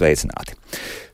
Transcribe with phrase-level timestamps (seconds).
[0.00, 0.58] sveicināti!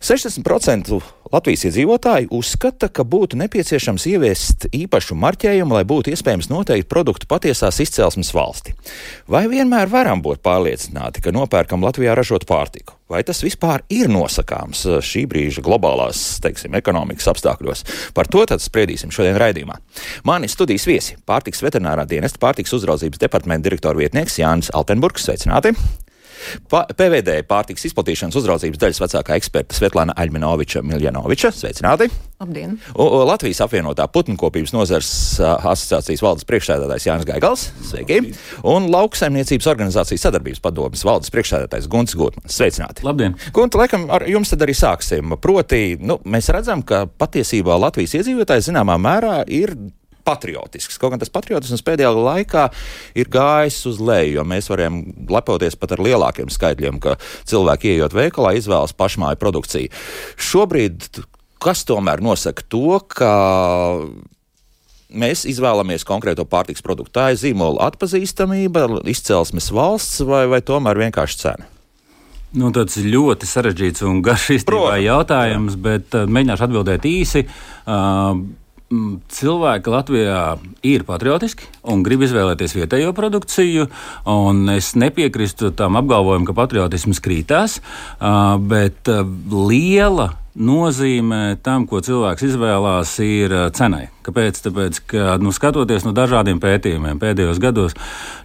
[0.06, 1.00] 60%
[1.32, 7.80] Latvijas iedzīvotāji uzskata, ka būtu nepieciešams ieviest īpašu marķējumu, lai būtu iespējams noteikt produktu patiesās
[7.82, 8.76] izcelsmes valsti.
[9.26, 12.94] Vai vienmēr varam būt pārliecināti, ka nopērkam Latvijā ražotu pārtiku?
[13.10, 17.84] Vai tas vispār ir nosakāms šī brīža globālās, teiksim, ekonomikas apstākļos?
[18.14, 19.80] Par to tad spriedīsim šodien raidījumā.
[20.26, 25.26] Mani studijas viesi- pārtiks veterinārā dienesta pārtiks uzraudzības departamenta direktora vietnieks Jānis Altenburgs.
[25.26, 25.74] Sveicināti!
[26.70, 31.52] Pa, PVD pārtiks izplatīšanas uzraudzības daļas vecākā eksperta Svetlana Aļminoviča Miljanoviča.
[31.54, 32.08] Sveicināti!
[32.40, 32.76] Labdien!
[32.92, 37.68] O, Latvijas apvienotā putnkopības nozars asociācijas valdes priekšsēdētājs Jānis Gaigals.
[37.88, 38.20] Sveiki!
[38.68, 42.58] Un lauksaimniecības organizācijas sadarbības padomas valdes priekšsēdētājs Gunts Gutmans.
[42.58, 43.06] Sveicināti!
[43.06, 43.38] Labdien!
[43.56, 45.36] Gunta, laikam ar jums tad arī sāksim.
[45.40, 49.72] Proti, nu, mēs redzam, ka patiesībā Latvijas iedzīvotāji zināmā mērā ir
[50.26, 50.98] patriotisks.
[51.00, 52.66] Kaut gan tas patriotisms pēdējā laikā
[53.18, 57.16] ir gājis uz leju, jo mēs varam lepoties pat ar lielākiem skaitļiem, ka
[57.48, 59.94] cilvēki ieejot veikalā izvēlas pašmāju produkciju.
[60.36, 61.22] Šobrīd
[61.62, 63.30] kas tomēr nosaka to, ka
[65.16, 67.16] mēs izvēlamies konkrēto pārtiks produktu.
[67.18, 71.72] Tā ir zīmola atpazīstamība, izcelsmes valsts vai, vai tomēr vienkārši cena?
[72.56, 74.52] Nu, tas ir ļoti sarežģīts un garš
[75.02, 77.42] jautājums, bet uh, mēģināšu atbildēt īsi.
[77.84, 78.38] Uh,
[78.86, 80.40] Cilvēki Latvijā
[80.86, 83.88] ir patriotiski un grib izvēlēties vietējo produkciju.
[84.76, 87.80] Es nepiekrītu tam apgalvojumam, ka patriotisms krītās,
[88.70, 89.10] bet
[89.50, 94.08] liela nozīme tam, ko cilvēks izvēlās, ir uh, cenai.
[94.26, 94.58] Kāpēc?
[94.64, 97.94] Tāpēc, ka nu, skatoties no dažādiem pētījumiem, pēdējos gados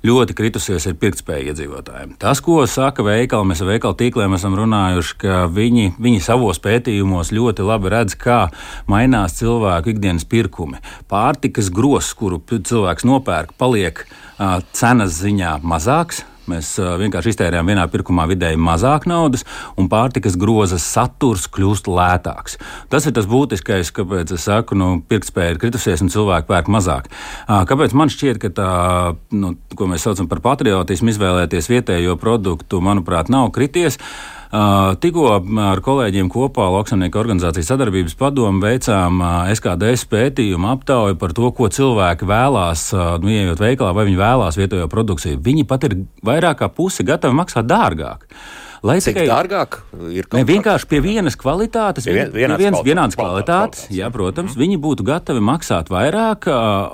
[0.06, 2.14] ļoti kritusies ir pirktspēja iedzīvotājiem.
[2.22, 7.34] Tas, ko saka veikali, mēs ar veikalu tīkliem esam runājuši, ka viņi, viņi savos pētījumos
[7.34, 8.44] ļoti labi redz, kā
[8.92, 10.84] mainās cilvēku ikdienas pirkumi.
[11.10, 18.26] Pārtikas grozs, kuru cilvēks nopērk, paliek uh, cenas ziņā mazāks Mēs vienkārši iztērējam vienā pirkumā
[18.32, 19.46] vidēji mazāk naudas,
[19.78, 22.58] un pārtikas grozas saturs kļūst lētāks.
[22.90, 26.72] Tas ir tas būtiskais, kāpēc es saku, ka nu, pirktspēja ir kritusies un cilvēki pērk
[26.74, 27.12] mazāk.
[27.46, 28.74] Kāpēc man šķiet, ka tā,
[29.38, 34.02] nu, ko mēs saucam par patriotismu, izvēlēties vietējo produktu, manuprāt, nav krities.
[34.52, 35.28] Tikko
[35.64, 39.22] ar kolēģiem kopā Lauksaimnieku organizācijas sadarbības padomu veicām
[39.54, 42.90] SKDS pētījumu aptauju par to, ko cilvēki vēlās,
[43.24, 45.40] nu, ieejot veikalā, vai viņi vēlās vietējo produkciju.
[45.46, 48.28] Viņi pat ir vairāk kā pusi gatavi maksāt dārgāk.
[48.82, 49.76] Lai Cik tikai dārgāk
[50.10, 54.56] ir kaut ne, vienkārši pie vienas kvalitātes, pie vien, vienāds, vienas, vienādas kvalitātes, jā, protams,
[54.58, 56.48] viņi būtu gatavi maksāt vairāk,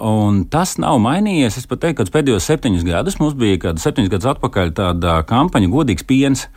[0.04, 1.62] un tas nav mainījies.
[1.62, 5.72] Es pat teiktu, ka pēdējos septiņus gadus mums bija, kad septiņus gadus atpakaļ tāda kampaņa
[5.72, 6.48] Godīgs piens.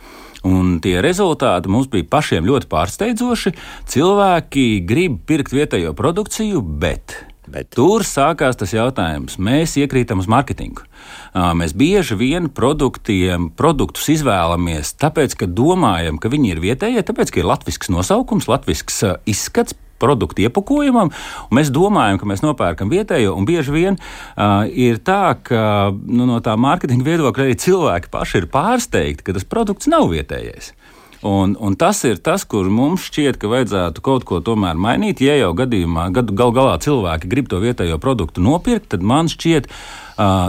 [0.43, 3.55] Un tie rezultāti mums bija pašiem ļoti pārsteidzoši.
[3.93, 7.67] Cilvēki grib pirkt vietējo produkciju, bet Bet.
[7.75, 9.35] Tur sākās tas jautājums.
[9.35, 10.85] Mēs iekrītam uz mārketingu.
[11.59, 17.49] Mēs bieži vien produktus izvēlamies tāpēc, ka domājam, ka viņi ir vietējie, tāpēc, ka ir
[17.51, 21.11] latviešu nosaukums, latviešu izskats, produktu iepakojumam.
[21.53, 26.41] Mēs domājam, ka mēs nopērkam vietējo, un bieži vien uh, ir tā, ka nu, no
[26.43, 30.73] tā mārketinga viedokļa arī cilvēki paši ir pārsteigti, ka tas produkts nav vietējais.
[31.21, 35.21] Un, un tas ir tas, kur mums šķiet, ka vajadzētu kaut ko tomēr mainīt.
[35.21, 39.75] Ja jau gadījumā gal galā cilvēki grib to vietējo produktu nopirkt, tad man šķiet, ka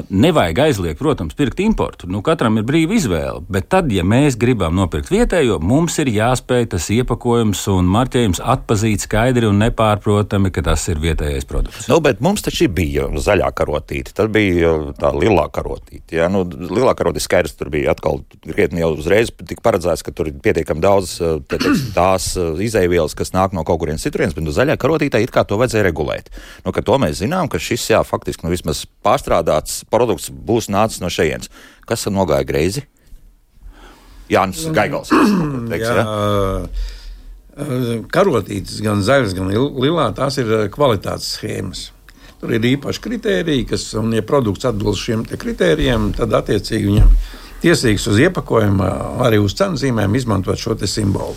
[0.08, 2.08] nevajag aizliegt, protams, pirkt importu.
[2.10, 3.42] Nu, katram ir brīva izvēle.
[3.52, 9.06] Bet tad, ja mēs gribam nopirkt vietējo, mums ir jāspēj tas iepakojums un marķējums atpazīt
[9.06, 11.88] skaidri un nepārprotami, ka tas ir vietējais produkts.
[11.90, 16.16] Nu, bet mums taču bija zaļā karotīte, tad bija tā lielā karotīte.
[16.18, 16.28] Ja?
[16.32, 20.82] Nu, lielā karotīte skaidrs, tur bija atkal krietni jau uzreiz paredzēts, ka tur ir pietiekami
[20.82, 25.22] daudz te, te, tās izēvielas, kas nāk no kaut kurienes citurienes, bet nu, zaļā karotītē
[25.22, 26.32] it kā to vajadzēja regulēt.
[26.66, 31.04] Nu, to mēs zinām, ka šis jā, faktiski nu, vismaz pārstrādāt kāds produkts būs nācis
[31.04, 31.52] no šejienes.
[31.86, 32.86] Kas nogāja greizi?
[34.32, 35.12] Jānis Gaigals.
[35.70, 36.06] Teiks, Jā, ja?
[38.12, 41.90] Karotītes, gan zaļas, gan lilā, tās ir kvalitātes schēmas.
[42.40, 47.12] Tur ir īpaši kriteriji, kas, un, ja produkts atbilst šiem kritērijiem, tad attiecīgi viņam
[47.62, 48.88] tiesīgs uz iepakojumu,
[49.22, 51.36] arī uz cenu zīmēm izmantot šo simbolu.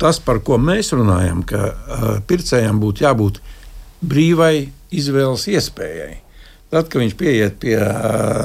[0.00, 1.74] Tas, par ko mēs runājam, ka
[2.30, 3.42] pircējiem būtu jābūt
[4.00, 6.14] brīvai izvēles iespējai.
[6.70, 7.76] Tad, kad viņš pieiet pie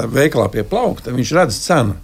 [0.09, 1.99] veikalā pie plaukta, viņš redz cenu.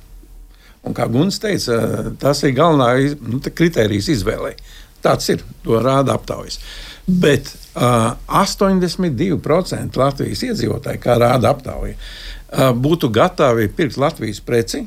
[0.81, 1.77] Un, kā Guns teica,
[2.21, 4.55] tas ir galvenais nu, kriterijs izvēlei.
[5.01, 6.59] Tāds ir, to rāda aptaujas.
[7.05, 14.83] Bet uh, 82% Latvijas iedzīvotāji, kā rāda aptauja, uh, būtu gatavi pirkt Latvijas preci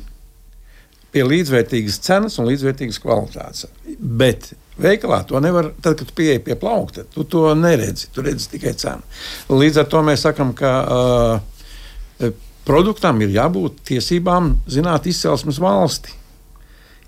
[1.15, 3.67] pie līdzvērtīgas cenas un līdzvērtīgas kvalitātes.
[3.99, 8.09] Bet Veikalā to nevar, tad, kad pieeja pie plaukta, tu to neredzi.
[8.15, 9.07] Tu redzi tikai cenu.
[9.55, 12.31] Līdz ar to mēs sakām, ka uh,
[12.67, 16.17] produktam ir jābūt tiesībām zināt izcelsmes valsti.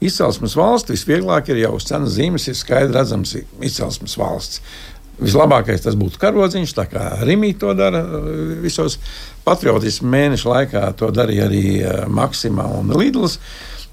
[0.07, 3.33] Izcelsmes valsts visvieglāk ir jau uz cenas zīmes, ir skaidrs redzams
[3.65, 4.61] izcelsmes valsts.
[5.17, 8.03] Vislabākais tas būtu karodziņš, tā kā Rīgā to dara
[8.61, 8.99] visos
[9.47, 10.91] patriotismu mēnešu laikā.
[11.01, 11.65] To darīja arī
[12.13, 13.39] Maksima un Lidls.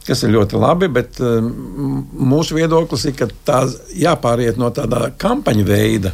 [0.03, 3.61] Kas ir ļoti labi, bet mūsu viedoklis ir, ka tā
[3.95, 6.11] jāpāriet no tāda kampaņu veida,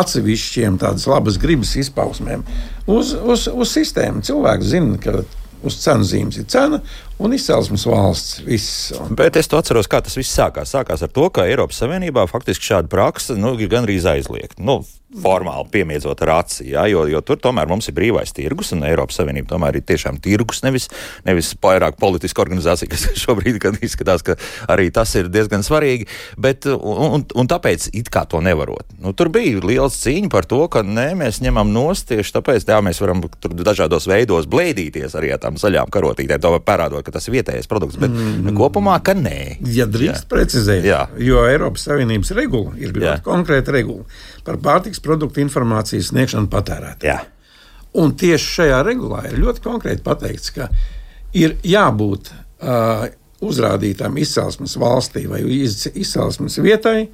[0.00, 2.42] atsevišķiem tādas labas gribas izpausmēm
[2.88, 4.24] uz, uz, uz sistēmu.
[4.24, 5.22] Cilvēks zina, ka
[5.66, 6.80] uz cenu zīmes ir cena
[7.20, 8.40] un izcelsmes valsts.
[8.46, 8.92] Viss.
[9.16, 10.72] Bet es to atceros, kā tas viss sākās.
[10.72, 14.62] Sākās ar to, ka Eiropas Savienībā faktiski šāda praksa nu, ir gandrīz aizliegta.
[14.64, 14.80] Nu,
[15.10, 19.18] formāli piemiedzot ar aci, ja, jo, jo tur tomēr mums ir brīvais tirgus, un Eiropas
[19.18, 20.86] Savienība tomēr ir tiešām tirgus, nevis,
[21.26, 24.36] nevis vairāk politiska organizācija, kas šobrīd izskatās, ka
[24.70, 26.06] arī tas ir diezgan svarīgi.
[26.38, 28.86] Bet, un, un, un tāpēc it kā to nevarot.
[29.02, 32.78] Nu, tur bija liels cīņa par to, ka nē, mēs ņemam nost tieši tāpēc, ka
[32.86, 33.24] mēs varam
[33.66, 37.98] dažādos veidos blēdīties arī ar tām zaļām karotītēm, to parādot, ka tas ir vietējais produkts.
[38.00, 38.54] Bet mm.
[38.58, 39.58] kopumā, ka nē.
[39.74, 40.30] Ja drīkst jā.
[40.30, 41.02] precizēt, jā.
[41.18, 44.06] jo Eiropas Savienības regula ir ļoti konkrēta regula
[44.46, 47.36] par pārtiks produktu informācijas sniegšanu patērētājiem.
[48.00, 50.68] Un tieši šajā regulā ir ļoti konkrēti pateikts, ka
[51.34, 53.08] ir jābūt uh,
[53.42, 57.08] uzrādītām izcelsmes valstī vai izcelsmes vietai,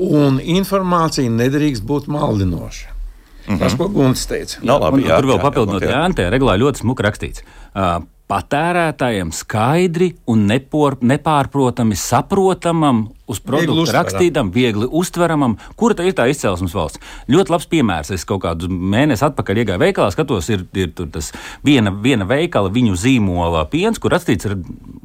[0.00, 2.96] un informācija nedrīkst būt maldinoša.
[3.40, 3.58] Mm -hmm.
[3.58, 4.60] Tas, ko Gunts teica.
[4.62, 7.42] No, labi, jā, tur vēl papildinot, jā, jā, regulā ļoti smuki rakstīts.
[7.74, 16.06] Uh, patērētājiem skaidri un nepor, nepārprotami saprotamam, uz produktu viegli rakstītam, viegli uztveramam, kura tā
[16.06, 17.02] ir tā izcelsmes valsts.
[17.30, 18.12] Ļoti labs piemērs.
[18.14, 21.30] Es kaut kādu mēnesi atpakaļ iegāju veikalā, skatos, ir, ir tas
[21.66, 24.58] viena, viena veikala, viņu zīmola piens, kur rakstīts, ir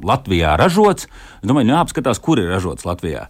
[0.06, 1.10] Latvijā ražots.
[1.40, 3.26] Es domāju, nu jāapskatās, kur ir ražots Latvijā.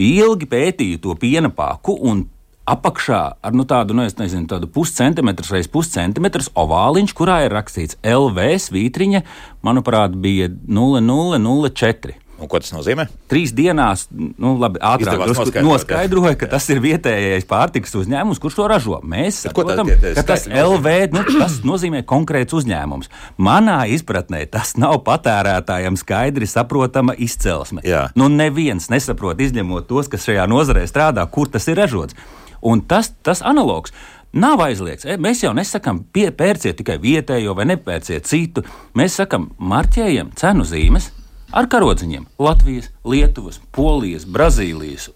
[0.00, 2.26] Ilgi pētīju to piena paku un
[2.70, 8.50] apakšā ar nu, tādu, nu, nezinu, tādu puscentimetru reiz puscentimetrs ovāliņš, kurā ir rakstīts LV
[8.68, 9.24] svītriņa,
[9.66, 12.18] manuprāt, bija 0004.
[12.40, 13.04] Un ko tas nozīmē?
[13.28, 15.20] Trīs dienās, nu, labi, ātrāk
[15.60, 19.00] noskaidroja, ka tas ir vietējais pārtikas uzņēmums, kurš to ražo.
[19.04, 23.12] Mēs saprotam, ka tas LV nu, tas nozīmē konkrēts uzņēmums.
[23.44, 27.84] Manā izpratnē tas nav patērētājiem skaidri saprotama izcelsme.
[27.84, 28.06] Jā.
[28.16, 32.16] Nu, neviens nesaprot, izņemot tos, kas šajā nozarē strādā, kur tas ir ražots.
[32.62, 33.94] Un tas, tas analogs.
[34.32, 35.06] Nav aizliegts.
[35.08, 38.62] E, mēs jau nesakām, pērciet tikai vietējo vai nepērciet citu.
[38.94, 41.10] Mēs sakām, marķējam cenu zīmes
[41.50, 45.10] ar karodziņiem Latvijas, Lietuvas, Polijas, Brazīlijas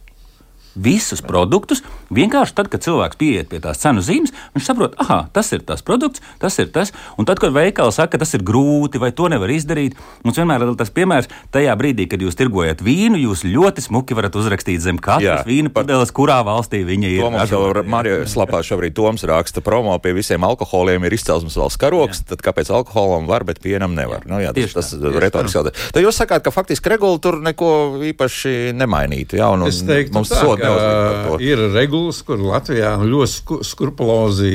[0.75, 1.83] visus produktus.
[2.15, 5.83] Vienkārši tad, kad cilvēks pieiet pie tās cenu zīmes, viņš saprot, ah, tas ir tas
[5.87, 6.93] produkts, tas ir tas.
[7.19, 10.67] Un tad, kad veikals saka, ka tas ir grūti vai to nevar izdarīt, mums vienmēr
[10.67, 15.01] ir tas piemērs, tajā brīdī, kad jūs tirgojat vīnu, jūs ļoti smuki varat uzrakstīt zem
[15.03, 17.83] katras vīna pudeles, kurā valstī viņa ir.
[17.91, 22.33] Marija Slapā šobrīd Toms raksta promo pie visiem alkoholiem ir izcelsmes valsts karoks, jā.
[22.33, 24.23] tad kāpēc alkoholam var, bet pienam nevar?
[24.25, 24.31] Jā.
[24.31, 25.91] Nu, jā, tas, tas ir retoriski jautājums.
[25.95, 27.71] Tad jūs sakāt, ka faktiski regula tur neko
[28.13, 29.39] īpaši nemainītu.
[29.41, 30.33] Jā, un, un, teiktu, mums
[30.69, 34.51] sod ir regulas, kur Latvijā ļoti skrupulozi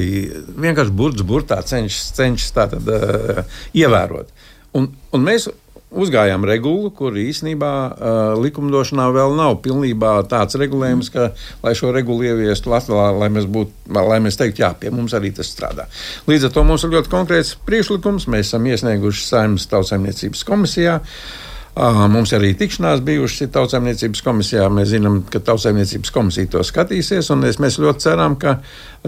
[0.60, 3.42] vienkārši burts burtā cenšas, cenšas tātad, uh,
[3.78, 4.30] ievērot.
[4.78, 5.50] Un, un mēs
[5.90, 11.32] uzgājām regulu, kur īsnībā uh, likumdošanā vēl nav pilnībā tāds regulējums, ka,
[11.66, 15.34] lai šo regulu ieviestu Latvijā, lai mēs, būt, lai mēs teiktu, jā, pie mums arī
[15.34, 15.90] tas strādā.
[16.30, 18.30] Līdz ar to mums ir ļoti konkrēts priekšlikums.
[18.30, 21.00] Mēs esam iesnieguši saimnes tautsēmniecības komisijā.
[21.00, 24.66] Uh, Mums arī tikšanās bijušas tautsēmniecības komisijā.
[24.74, 27.30] Mēs zinām, ka tautsēmniecības komisija to skatīsies.
[27.62, 28.58] Mēs ļoti ceram, ka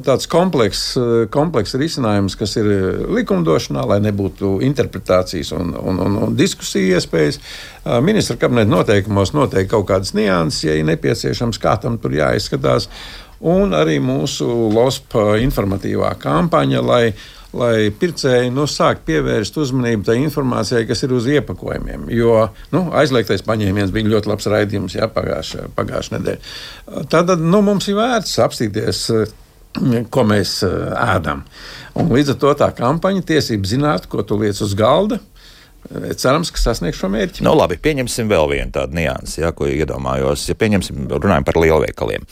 [0.05, 0.93] tāds komplekss
[1.33, 2.69] kompleks risinājums, kas ir
[3.17, 7.41] likumdošanā, lai nebūtu interpretācijas un, un, un, un diskusiju iespējas,
[8.05, 12.87] ministra kabineta noteikumos noteikti kaut kādas nianses, ja ir nepieciešams, kā tam tur jāizskatās.
[13.41, 17.03] Un arī mūsu LOSP informatīvā kampaņa, lai
[17.57, 22.07] lai pircēji nu, sāk pievērst uzmanību tai informācijai, kas ir uz iepakojumiem.
[22.15, 27.05] Jo nu, aizliegtais paņēmiens bija ļoti labs raidījums jā, pagājušā, pagājušā nedēļa.
[27.11, 29.05] Tad nu, mums ir vērts apstīties.
[30.11, 31.45] Ko mēs ēdam.
[31.95, 35.21] Un līdz ar to tā kampaņa, tiesība zināt, ko tu liec uz galda,
[35.89, 37.43] Cerams, ka sasniegs šo mērķi.
[37.45, 40.45] Nu, labi, pieņemsim vēl vienu tādu niansi, ja, ko iedomājos.
[40.51, 42.27] Ja pieņemsim, runājam par lielveikaliem.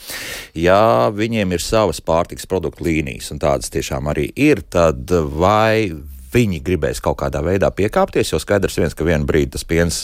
[0.58, 5.90] Ja viņiem ir savas pārtiks produktu līnijas, un tādas tiešām arī ir, tad vai
[6.32, 8.32] viņi gribēs kaut kādā veidā piekāpties.
[8.32, 10.00] Jo skaidrs viens, ka vienā brīdī tas piens,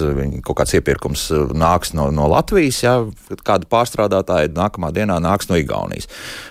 [0.46, 2.96] kaut kāds iepirkums uh, nāks no, no Latvijas, ja
[3.46, 6.10] kāda pārstrādātāja nākamā dienā nāks no Igaunijas.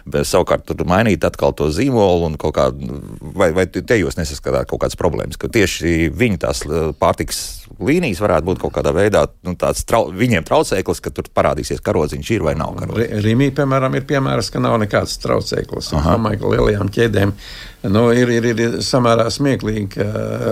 [0.10, 2.70] Bet savukārt tur mainīt atkal to zīmolu un kaut kā,
[3.36, 7.44] vai, vai te jūs nesaskatāt kaut kādas problēmas, ka tieši viņi tās uh, pārtiks
[7.82, 12.32] līnijas varētu būt kaut kādā veidā nu, tāds trau, viņiem traucēklis, ka tur parādīsies karodziņš
[12.36, 13.24] ir vai nav karodziņš.
[13.25, 15.91] Rīmī, piemēram, ir piemērs, ka nav nekāds traucēklis.
[15.91, 17.34] Es domāju, ka lielajām ķēdēm
[17.92, 20.06] Nu, ir, ir, ir samērā smieklīgi, ka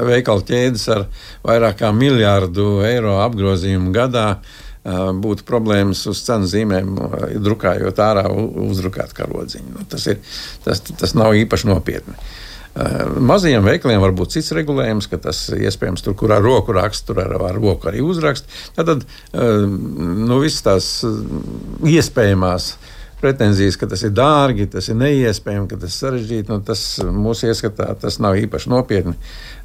[0.10, 1.08] veikalu ķēdes ar
[1.46, 4.28] vairāk kā miljārdu eiro apgrozījumu gadā
[5.24, 6.96] būtu problēmas uz cenu zīmēm,
[7.44, 8.26] drukājot ārā
[8.68, 9.76] uzdrukāt karodziņu.
[9.78, 10.20] Nu, tas, ir,
[10.66, 12.18] tas, tas nav īpaši nopietni.
[12.74, 17.22] Mazajiem veikaliem var būt cits regulējums, ka tas iespējams tur, kur ar roku raksta, tur
[17.22, 18.50] ar, ar roku arī uzrakst.
[18.76, 20.90] Tad nu, visas tās
[21.86, 22.74] iespējamās
[23.24, 26.52] pretenzijas, ka tas ir dārgi, tas ir neiespējami, ka tas ir sarežģīti.
[26.52, 29.16] Nu, tas mūsu ieskatā tas nav īpaši nopietni.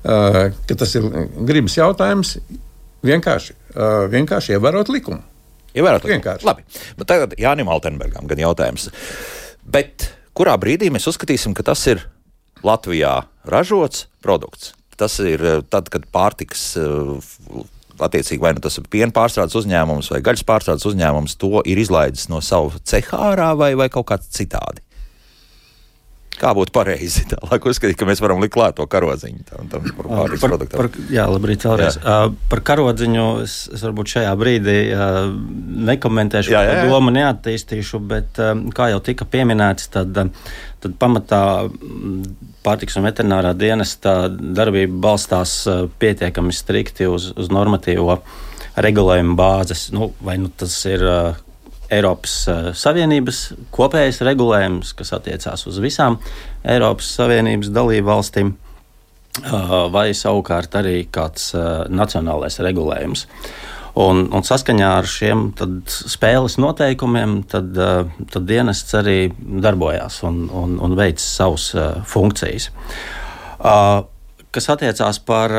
[0.02, 1.08] Uh, tas ir
[1.48, 2.36] gribas jautājums
[3.06, 5.22] vienkārši, uh, vienkārši ievērot likumu.
[5.74, 6.16] Ievērot likumu.
[6.16, 6.48] Vienkārši.
[6.48, 6.64] Labi.
[6.98, 8.88] Bet tagad Jānim Altenbergam gan jautājums.
[9.68, 12.06] Bet kurā brīdī mēs uzskatīsim, ka tas ir
[12.66, 14.72] Latvijā ražots produkts?
[14.98, 16.72] Tas ir tad, kad pārtiks
[18.06, 22.28] attiecīgi vai nu tas ir piena pārstrādes uzņēmums vai gaļas pārstrādes uzņēmums, to ir izlaidis
[22.32, 24.84] no sava ceha ārā vai, vai kaut kā citādi.
[26.38, 27.24] Kā būtu pareizi?
[27.32, 30.80] Tālāk uzskatīt, ka mēs varam likt klāt to karodziņu tam, tam par pārtiks par, produktam.
[30.80, 31.98] Par, jā, labrīt, vēlreiz.
[31.98, 32.18] Jā.
[32.28, 35.18] Uh, par karodziņu es, es varbūt šajā brīdī uh,
[35.90, 36.88] nekomentēšu, jā, jā, jā.
[36.92, 40.54] domu neattīstīšu, bet uh, kā jau tika pieminēts, tad, uh,
[40.84, 41.42] tad pamatā
[42.66, 48.20] pārtiks un veterinārā dienesta darbība balstās uh, pietiekami strikti uz, uz normatīvo
[48.78, 49.88] regulējumu bāzes.
[49.94, 51.44] Nu, vai nu tas ir uh,
[51.88, 53.42] Eiropas uh, Savienības
[53.72, 56.18] kopējais regulējums, kas attiecās uz visām
[56.68, 63.24] Eiropas Savienības dalību valstīm, uh, vai savukārt arī kāds uh, nacionālais regulējums.
[63.98, 65.48] Un, un saskaņā ar šiem
[65.90, 67.72] spēles noteikumiem, tad,
[68.30, 69.16] tad dienests arī
[69.64, 71.72] darbojās un, un, un veic savas
[72.06, 72.68] funkcijas.
[74.54, 75.56] Kas attiecās par,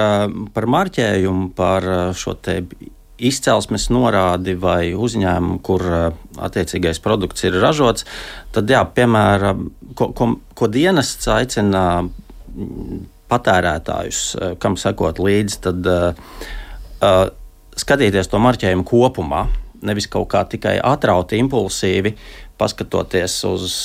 [0.55, 2.37] par marķējumu, par šo
[3.25, 6.07] izcelsmes norādi vai uzņēmumu, kur uh,
[6.39, 8.07] attiecīgais produkts ir ražots,
[8.55, 9.67] tad, jā, piemēram,
[9.99, 16.37] ko, ko, ko dienests aicina mm, patērētājus, uh, kam sekot līdzi, tad uh,
[17.79, 19.47] skatīties to marķējumu kopumā.
[19.85, 22.11] Nevis kaut kā tikai atrauti, impulsīvi,
[22.59, 23.75] paskatoties uz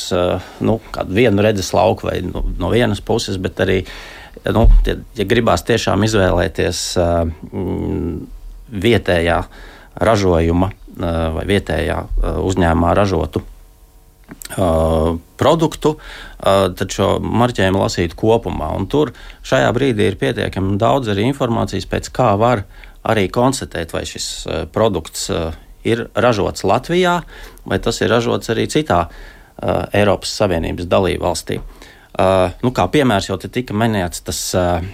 [0.67, 0.73] nu,
[1.07, 3.77] vienu redzes lauku vai no, no vienas puses, bet arī,
[4.57, 4.65] nu,
[5.15, 6.81] ja gribās tiešām izvēlēties
[8.75, 9.41] vietējā
[10.05, 11.99] ražojuma vai vietējā
[12.43, 13.43] uzņēmumā ražotu
[15.39, 15.93] produktu,
[16.41, 18.71] tad šo marķējumu lasīt kopumā.
[18.79, 19.13] Un tur
[19.47, 22.65] šajā brīdī ir pietiekami daudz arī informācijas, pēc kā var
[23.05, 24.29] arī konstatēt, vai šis
[24.75, 25.29] produkts
[25.85, 27.19] ir ražots Latvijā,
[27.69, 29.05] vai tas ir ražots arī citā
[29.95, 31.61] Eiropas Savienības dalību valstī.
[32.15, 34.85] Uh, nu, kā piemērs jau tika minēts, tas uh,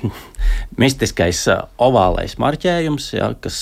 [0.81, 3.59] mistiskais uh, ovālais marķējums, ja, kas,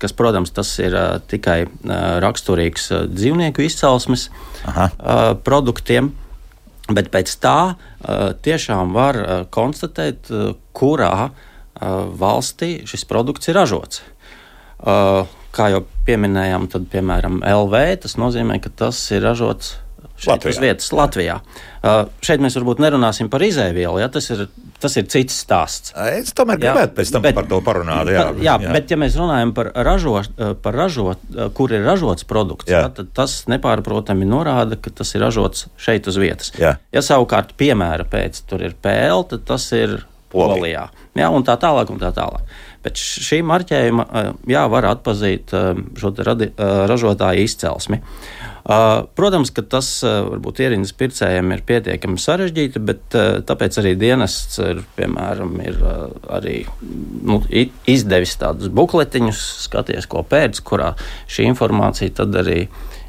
[0.00, 1.92] kas, protams, tas ir uh, tikai uh,
[2.24, 4.30] raksturīgs uh, dzīvnieku izcelsmes
[4.64, 4.88] Aha.
[4.88, 6.14] uh, produktiem.
[6.88, 11.36] Bet pēc tā uh, tiešām var uh, konstatēt, uh, kurā uh,
[12.16, 14.00] valstī šis produkts ir ražots.
[14.80, 19.76] Uh, kā jau pieminējām, tad, piemēram, LV tas nozīmē, ka tas ir ražots
[20.22, 20.52] šeit Latvijā.
[20.54, 21.38] uz vietas Latvijā.
[21.82, 24.44] Uh, šeit mēs varbūt nerunāsim par izēvielu, ja tas ir,
[24.82, 25.94] tas ir cits stāsts.
[26.14, 28.12] Es tomēr gribētu jā, pēc tam bet, par to parunāt.
[28.12, 30.14] Jā, jā, jā, bet ja mēs runājam par, ražo,
[30.62, 31.26] par ražot,
[31.58, 32.84] kur ir ražots produkts, jā.
[32.86, 36.54] Ja, tad tas nepārprotami norāda, ka tas ir ražots šeit uz vietas.
[36.60, 36.76] Jā.
[36.94, 40.00] Ja savukārt piemēra pēc tur ir PL, tad tas ir
[40.32, 40.86] Polijā.
[41.18, 41.90] Jā, un tā tālāk.
[41.92, 42.46] Un tā tālāk.
[42.82, 44.06] Bet šī marķējuma
[44.50, 46.48] jā, var atpazīt šo radi,
[46.88, 48.00] ražotāju izcelsmi.
[48.62, 53.16] Protams, ka tas varbūt ierīnas pircējiem ir pietiekami sarežģīti, bet
[53.48, 55.80] tāpēc arī dienests ir, piemēram, ir
[56.30, 56.60] arī
[57.26, 57.40] nu,
[57.90, 60.92] izdevis tādus bukletiņus, skaties, ko pēc, kurā
[61.26, 62.68] šī informācija tad arī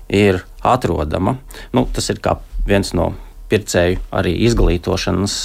[0.10, 1.38] ir atrodama.
[1.74, 3.12] Nu, tas ir kā viens no
[3.54, 5.36] pircēju arī izglītošanas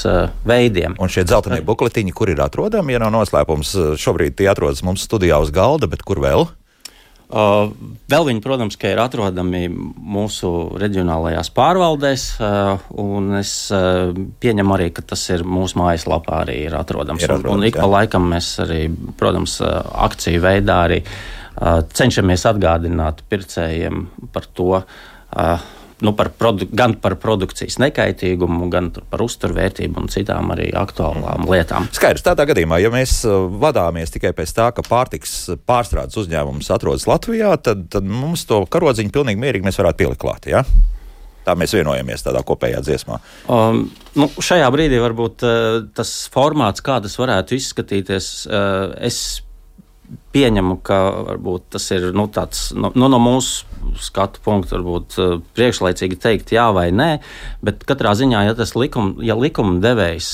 [0.48, 0.96] veidiem.
[1.02, 5.40] Un šie dzeltenie bukletiņi, kur ir atrodami, ja nav noslēpums, šobrīd tie atrodas mums studijā
[5.42, 6.48] uz galda, bet kur vēl?
[7.28, 7.68] Uh,
[8.08, 10.48] vēl viņi, protams, ir atrodami mūsu
[10.80, 16.76] reģionālajās pārvaldēs, uh, un es uh, pieņemu arī, ka tas ir mūsu mājaslapā arī ir
[16.78, 17.26] atrodams.
[17.26, 17.84] Ir atrodams un, un ik jā.
[17.84, 18.86] pa laikam mēs arī,
[19.20, 19.58] protams,
[20.08, 21.02] akciju veidā arī
[21.98, 24.78] cenšamies atgādināt pircējiem par to,
[26.00, 26.30] nu, par
[26.70, 31.88] gan par produkcijas nekaitīgumu, gan par uzturvērtību un citām arī aktuālām lietām.
[31.94, 35.34] Skaidrs, tādā gadījumā, ja mēs uh, vadāmies tikai pēc tā, ka pārtiks
[35.68, 40.48] pārstrādes uzņēmums atrodas Latvijā, tad, tad mums to karodziņu pilnīgi mierīgi mēs varētu pielikt klāt.
[40.50, 40.62] Ja?
[41.48, 43.18] Tā mēs vienojamies tādā kopējā dziesmā.
[43.48, 43.86] Um,
[44.18, 49.40] nu, šajā brīdī varbūt uh, tas formāts, kā tas varētu izskatīties, uh, es
[50.32, 50.98] pieņemu, ka
[51.30, 55.18] varbūt tas ir nu, tāds, nu, nu, no mūsu skatu punktu varbūt
[55.56, 57.10] priekšlaicīgi teikt jā vai nē,
[57.64, 60.30] bet katrā ziņā, ja tas likum, ja likuma devējs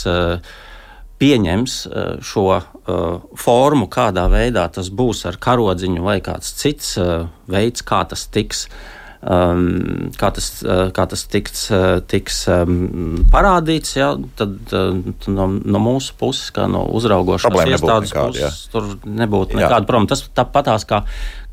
[1.22, 1.76] pieņems
[2.26, 2.48] šo
[3.40, 6.96] formu, kādā veidā tas būs ar karodziņu vai kāds cits
[7.50, 8.66] veids, kā tas tiks
[9.24, 14.92] um, kā tas, uh, kā tas tiks, uh, tiks um, parādīts, ja, tad uh,
[15.32, 18.50] no, no mūsu puses, kā no uzraugošās iestādes puses, jā.
[18.72, 20.10] tur nebūtu nekāda problēma.
[20.12, 21.02] Tas tāpatās kā,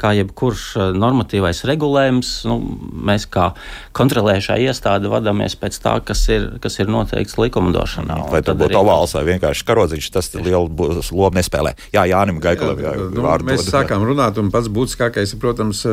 [0.01, 0.65] kā jebkurš
[0.97, 2.59] normatīvais regulējums, nu,
[3.11, 3.51] mēs kā
[3.97, 8.21] kontrolējušā iestāde vadāmies pēc tā, kas ir, kas ir noteikts likumdošanā.
[8.31, 10.67] Vai tas būtu ovāls vai vienkārši karodziņš, tas lielu
[11.11, 11.75] lomu nespēlē.
[11.95, 12.81] Jā, Jānim Gaikalam.
[12.81, 15.85] Jā, nu, mēs sākām runāt, un pats būtiskākais ir, protams,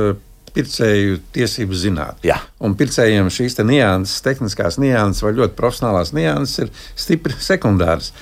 [0.55, 2.21] pircēju tiesības zināt.
[2.27, 2.39] Jā.
[2.65, 8.13] Un pircējiem šīs te nianses, tehniskās nianses vai ļoti profesionālās nianses ir stipri sekundāras.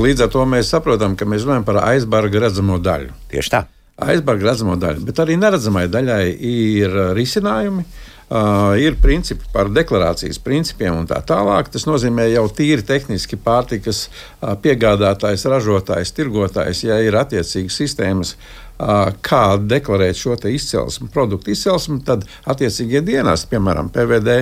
[0.00, 3.12] Līdz ar to mēs saprotam, ka mēs runājam par aizbarga redzamo daļu.
[3.32, 3.64] Tieši tā.
[4.00, 7.84] Aizbarga redzamo daļu, bet arī neredzamai daļai ir risinājumi.
[8.30, 11.66] Uh, ir principi par deklarācijas principiem un tā tālāk.
[11.74, 18.36] Tas nozīmē jau tīri tehniski pārtikas uh, piegādātājs, ražotājs, tirgotājs, ja ir attiecīgas sistēmas,
[19.22, 24.40] kā deklarēt šo izcelsmi, produktu izcelsmi, tad attiecīgie dienesti, piemēram, PVD.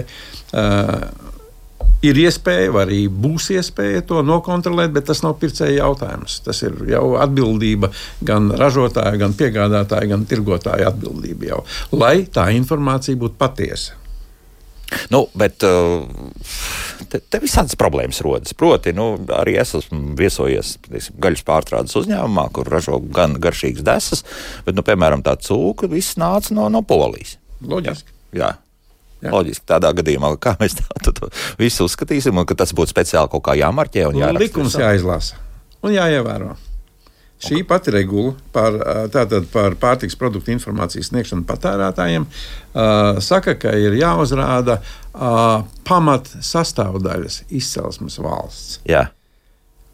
[1.99, 6.37] Ir iespēja, arī būs iespēja to nokontrolēt, bet tas nav pircēja jautājums.
[6.47, 7.91] Tas ir jau atbildība
[8.23, 11.65] gan ražotāja, gan piegādātāja, gan tirgotāja atbildība jau,
[11.99, 13.99] lai tā informācija būtu patiesa.
[15.11, 16.07] Nu, bet uh,
[17.11, 18.55] te, te visādas problēmas rodas.
[18.59, 24.25] Proti, nu, arī es esmu viesojies teiksim, gaļas pārstrādes uzņēmumā, kur ražo gan garšīgas desas,
[24.67, 27.37] bet, nu, piemēram, tā cūka viss nāca no, no Polijas.
[27.65, 28.15] Loģiski.
[28.37, 28.53] Jā.
[28.53, 28.55] Jā.
[29.19, 29.33] Jā.
[29.35, 33.49] Loģiski, tādā gadījumā, kā mēs tā, to visu uzskatīsim, un ka tas būtu speciāli kaut
[33.49, 34.45] kā jāmarķē un jāraksta.
[34.45, 35.41] Likums jāizlasa
[35.83, 36.55] un jāievēro.
[37.39, 38.75] Šī pati regula par,
[39.15, 42.27] tātad, par pārtiks produktu informācijas sniegšanu patērētājiem
[43.23, 44.81] saka, ka ir jāuzrāda
[45.87, 48.81] pamat sastāvdaļas izcelsmes valsts.
[48.89, 49.07] Jā.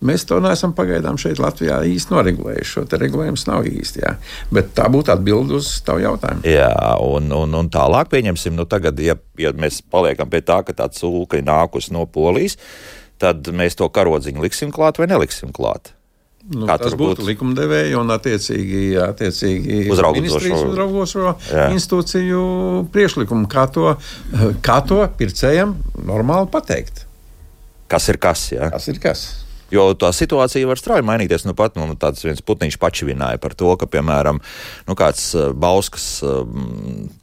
[0.04, 2.70] Mēs to neesam pagaidām šeit Latvijā īsti noregulējuši.
[2.74, 4.02] Šo regulējumu nav īsti.
[4.04, 4.16] Jā.
[4.52, 6.44] Bet tā būtu atbilde uz tavu jautājumu.
[6.48, 10.76] Jā, un, un, un tālāk pieņemsim, nu tagad, ja, ja mēs paliekam pie tā, ka
[10.76, 12.58] tā cūka ir nākusi no polijas,
[13.22, 15.94] tad mēs to karodziņu liksim klāt vai neliksim klāt.
[16.44, 17.28] Nu, tas būtu būt?
[17.30, 21.30] likumdevēja un attiecīgi, attiecīgi uzraugošo, uzraugošo
[21.72, 22.42] institūciju
[22.92, 23.94] priekšlikumu, kā to,
[24.64, 25.72] kā to pircējiem
[26.04, 27.06] normāli pateikt.
[27.88, 28.50] Kas ir kas?
[28.52, 28.68] Jā?
[28.74, 29.24] Kas ir kas?
[29.72, 31.46] Jo tā situācija var strauji mainīties.
[31.48, 34.40] Nu, pat nu, tāds viens putniņš pačivināja par to, ka, piemēram,
[34.88, 36.06] nu, kāds Bauskas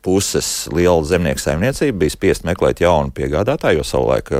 [0.05, 4.33] puses liela zemnieku saimniecība bija spiest meklēt jaunu piegādātāju, jo savulaik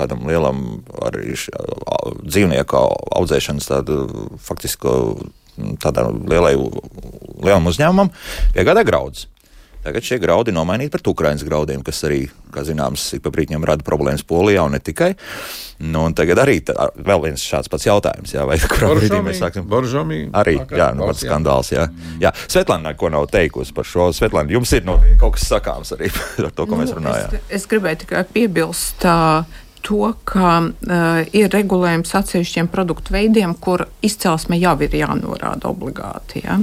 [0.00, 2.84] kādam lielam arī dzīvnieku
[3.20, 4.00] audzēšanas tādu
[4.42, 4.96] faktiski
[5.82, 6.54] tādam lielai,
[7.44, 8.14] lielam uzņēmumam
[8.56, 9.28] piegādā graudus.
[9.80, 13.84] Tagad šie graudi nomainīti pret Ukraiņas graudiem, kas arī, kā zināms, ik pa brīdim rada
[13.86, 15.14] problēmas Polijā un ne tikai.
[15.88, 19.64] Nu, tagad arī tā, vēl viens šāds pats jautājums, jā, vai kurā brīdī mēs sāksim.
[19.70, 21.88] Boržomi, arī, jā, nu, pats skandāls, jā.
[22.20, 22.34] jā.
[22.44, 26.52] Svetlana, ko nav teikusi par šo, Svetlana, jums ir no, kaut kas sakāms arī par
[26.52, 27.40] to, ko nu, mēs runājām.
[27.40, 33.86] Es, es gribēju tikai piebilst, uh, to, ka uh, ir regulējums atsevišķiem produktu veidiem, kur
[34.04, 36.44] izcelsme jau ir jānorāda obligāti.
[36.44, 36.58] Ja?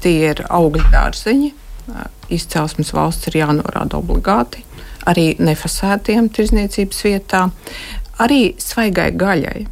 [0.00, 4.64] Tie ir augļu dārzeņi, uh, izcelsmes valsts ir jānorāda obligāti,
[5.10, 7.48] arī nefasētiem tirzniecības vietā,
[8.20, 9.66] arī svaigai gaļai.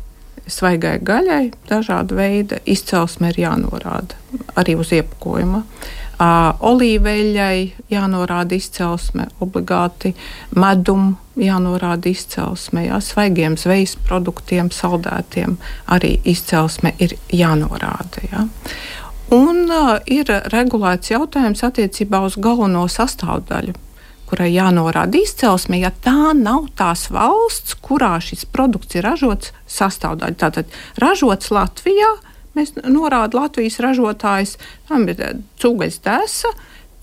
[0.49, 4.17] Svaigai gaļai dažāda veida izcelsme ir jānorāda
[4.57, 5.61] arī uz iepakojuma.
[5.61, 10.15] Uh, olīveļai jānorāda izcelsme, obligāti
[10.59, 18.25] medum jānorāda izcelsme, jā, svaigiem zvejas produktiem, saldētiem arī izcelsme ir jānorāda.
[18.33, 18.47] Jā.
[19.35, 23.77] Un uh, ir regulēts jautājums attiecībā uz galveno sastāvdaļu,
[24.29, 30.39] kurai jānorāda izcelsme, ja tā nav tās valsts, kurā šis produkts ir ražots, sastāvdaļa.
[30.41, 32.17] Tātad ražots Latvijā,
[32.59, 34.57] Mēs norādām Latvijas ražotājs,
[34.89, 36.51] tam ir eh, cūgaļas desa,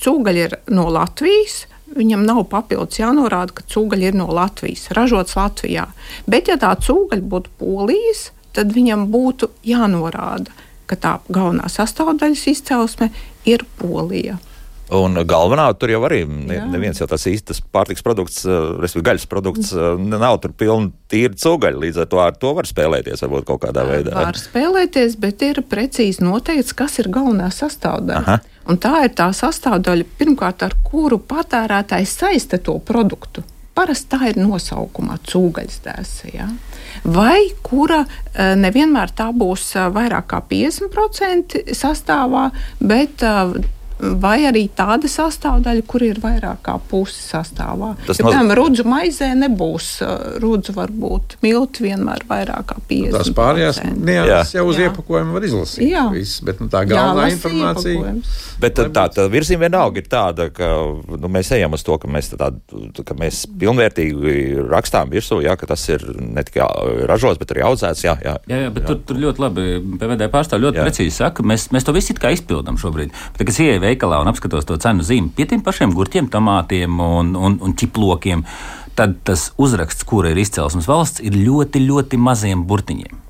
[0.03, 1.63] cūgaļa ir no Latvijas.
[1.95, 5.85] Viņam nav papildus jānorāda, ka cūgaļa ir no Latvijas, ražots Latvijā.
[6.27, 10.51] Bet, ja tā cūgaļa būtu polijas, tad viņam būtu jānorāda,
[10.89, 13.11] ka tā galvenā sastāvdaļas izcelsme
[13.47, 14.39] ir polija.
[14.93, 19.25] Un galvenā tur jau arī ne, neviens jau tas īstais pārtiks produkts, eh, respektīvi gaļas
[19.31, 21.81] produkts, eh, nav tur pilni tīri cūgaļi.
[21.87, 24.13] Līdz ar to ar to var spēlēties varbūt kaut kādā veidā.
[24.13, 28.21] Var spēlēties, bet ir precīzi noteikts, kas ir galvenā sastāvdaļa.
[28.21, 28.39] Aha.
[28.69, 33.43] Un tā ir tā sastāvdaļa, pirmkārt, ar kuru patērētājs saista to produktu.
[33.75, 36.29] Parasti tā ir nosaukumā cūgaļas dēsa.
[36.31, 36.45] Ja?
[37.03, 43.25] Vai kura eh, nevienmēr tā būs vairāk kā 50% sastāvā, bet
[43.99, 47.93] vai arī tāda sastāvdaļa, kur ir vairāk kā pusi sastāvā.
[48.07, 53.15] Tas noz- piemēram, rudzu maizē nebūs uh, rudzu, varbūt milti vienmēr vairāk kā 50.
[53.15, 54.89] Tās pārējās nianses jau uz Jā.
[54.89, 55.87] iepakojuma var izlasīt.
[55.93, 56.05] Jā.
[56.11, 57.95] Viss, bet nu, tā galvenā informācija.
[57.95, 58.35] iepakojums.
[58.65, 60.71] Bet tā, tā, tā virzība vienalga ir tāda, ka
[61.15, 65.69] nu, mēs ejam uz to, ka mēs, tādu, ka mēs pilnvērtīgi rakstām virsū, jā, ka
[65.69, 66.67] tas ir ne tikai
[67.09, 68.05] ražots, bet arī audzēts.
[68.05, 68.91] Jā, jā, Jā, jā, bet jā.
[68.91, 69.65] Tur, tur ļoti labi
[69.99, 70.85] PVD pārstāvji ļoti Jā.
[70.85, 73.13] precīzi saka, mēs, mēs to visu kā izpildām šobrīd.
[73.33, 77.01] Bet, kad es ieeju veikalā un apskatos to cenu zīmi pie tiem pašiem gurķiem, tomātiem
[77.01, 78.45] un, un, un ķiplokiem,
[78.95, 83.24] tad tas uzraksts, kura ir izcelsmes valsts, ir ļoti, ļoti maziem burtiņiem.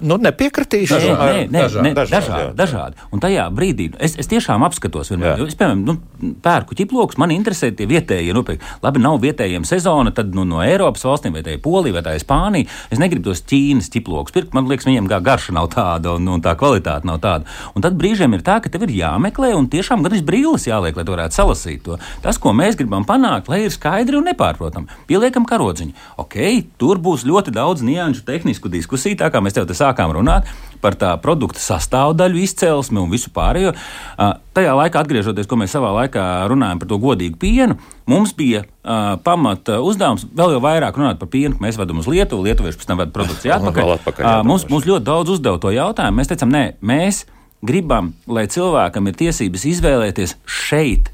[0.00, 0.94] Nu, nepiekritīšu.
[0.96, 2.94] Ar- nē, nē, dažādi, nē, dažādi, dažādi, dažādi.
[3.12, 5.96] Un tajā brīdī nu, es, es tiešām apskatos, vienmēr, es, piemēram, nu,
[6.42, 8.32] pērku ķiplokus, man interesē tie vietējie.
[8.36, 11.92] Nu, piek- labi, nav vietējiem sezona, tad nu, no Eiropas valstīm, vai tā ir Polija,
[11.98, 12.66] vai tā ir Spānija.
[12.90, 14.54] Es negribu tos Ķīnas ķiplokus pirkt.
[14.54, 17.44] Man liekas, viņiem kā garša nav tāda un, un tā kvalitāte nav tāda.
[17.74, 21.04] Un tad brīžiem ir tā, ka tev ir jāmeklē un tiešām gan brīlis jāliek, lai
[21.04, 21.98] tu varētu salasīt to.
[22.22, 24.86] Tas, ko mēs gribam panākt, lai ir skaidri un nepārprotami.
[25.06, 25.92] Pieliekam karodziņu.
[26.16, 26.36] Ok,
[26.78, 30.48] tur būs ļoti daudz nianšu tehnisku diskusiju, tā kā mēs tev te sākām runāt
[30.80, 33.74] par tā produkta sastāvdaļu, izcelsmi un visu pārējo.
[33.74, 37.76] Uh, tajā laikā, atgriežoties, ko mēs savā laikā runājam par to godīgu pienu,
[38.08, 42.46] mums bija uh, pamata uzdevums vēl vairāk runāt par pienu, ko mēs vedam uz Lietuvu.
[42.48, 43.84] Lietuvieši pēc tam veda produkciju atpakaļ.
[43.84, 46.20] Vēl atpakaļ, jā, Uh, mums, mums ļoti daudz uzdeva to jautājumu.
[46.20, 47.24] Mēs teicām, nē, mēs
[47.60, 51.12] gribam, lai cilvēkam ir tiesības izvēlēties šeit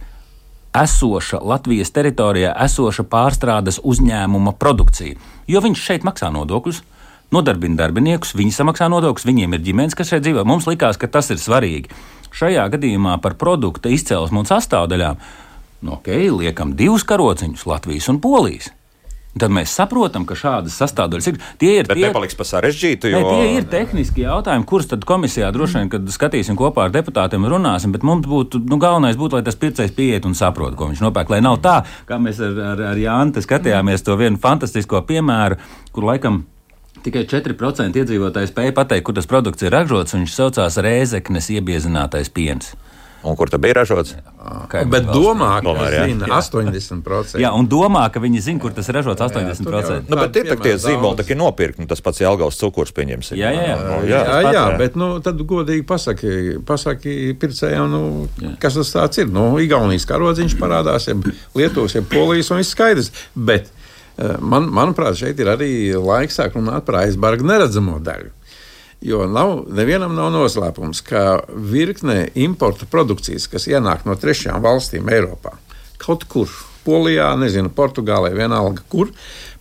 [0.77, 5.17] esoša Latvijas teritorijā esoša pārstrādes uzņēmuma produkcija.
[5.49, 6.83] Jo viņš šeit maksā nodokļus,
[7.35, 10.47] nodarbina darbiniekus, viņi samaksā nodokļus, viņiem ir ģimenes, kas šeit dzīvo.
[10.49, 11.93] Mums likās, ka tas ir svarīgi.
[12.37, 15.21] Šajā gadījumā par produkta izcelsmu un sastāvdaļām,
[15.87, 16.11] nu, ok,
[16.41, 18.73] liekam divus karociņus Latvijas un Polijas.
[19.37, 21.39] Tad mēs saprotam, ka šādas sastāvdaļas ir.
[21.61, 23.11] Tie ir Bet tie, nepaliks par sarežģītu.
[23.13, 23.21] Jo...
[23.29, 27.93] tie ir tehniski jautājumi, kurus tad komisijā droši vien, kad skatīsim kopā ar deputātiem, runāsim.
[27.93, 31.35] Bet mums būtu, nu, galvenais būtu, lai tas pircējs pieiet un saprot, ko viņš nopērk.
[31.37, 35.61] Lai nav tā, kā mēs ar, ar, ar Jānu skatījāmies to vienu fantastisko piemēru,
[35.93, 36.47] kur laikam.
[37.07, 42.33] Tikai 4% iedzīvotāji spēja pateikt, kur tas produkts ir ražots, un viņš saucās Rēzeknes iebiezinātais
[42.35, 42.75] piens.
[43.27, 44.13] Un kur tad bija ražots?
[44.71, 46.05] Kaimiņu Bet domā, ka jā.
[46.07, 47.41] zina 80%.
[47.43, 50.07] Jā, un domā, ka viņi zina, kur tas ir ražots 80%.
[50.07, 53.39] Nu, bet ir tie zīmoli, tā ir nopirkt, nu, tas pats Jelgavas cukurs, pieņemsim.
[53.41, 53.77] Jā, jā, jā.
[53.83, 54.79] Nu, Jā, Tāpat, jā, jā.
[54.79, 56.35] bet nu, tad godīgi pasaki,
[56.69, 59.33] pasaki pircējiem, nu, kas tas tāds ir.
[59.35, 61.19] Nu, Igaunijas karodziņš parādās, ja
[61.59, 63.11] Lietuvas, ja Polijas un viss skaidrs.
[63.35, 63.73] Bet,
[64.41, 68.33] man, manuprāt, šeit ir arī laiks sāk runāt par aizbargu neredzamo daļu.
[69.05, 75.53] Jo nav, nevienam nav noslēpums, ka virkne importa produkcijas, kas ienāk no trešajām valstīm Eiropā,
[76.01, 76.49] kaut kur,
[76.87, 79.11] Polijā, nezinu, Portugālē, vienalga kur,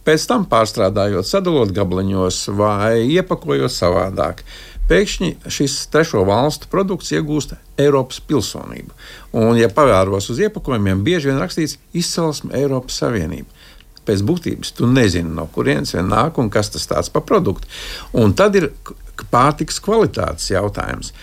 [0.05, 4.45] pēc tam pārstrādājot, sadalot gabaliņos vai iepakojot savādāk.
[4.85, 8.93] Pēkšņi šis trešo valstu produkts iegūst Eiropas pilsonību.
[9.33, 13.49] Un, ja pavēros uz iepakojumiem, bieži vien rakstīts izcelsme Eiropas Savienība
[14.05, 17.67] pēc būtības tu nezini, no kurienes vien nāk un kas tas tāds par produktu.
[18.17, 18.71] Un tad ir
[19.31, 21.13] pārtiks kvalitātes jautājums.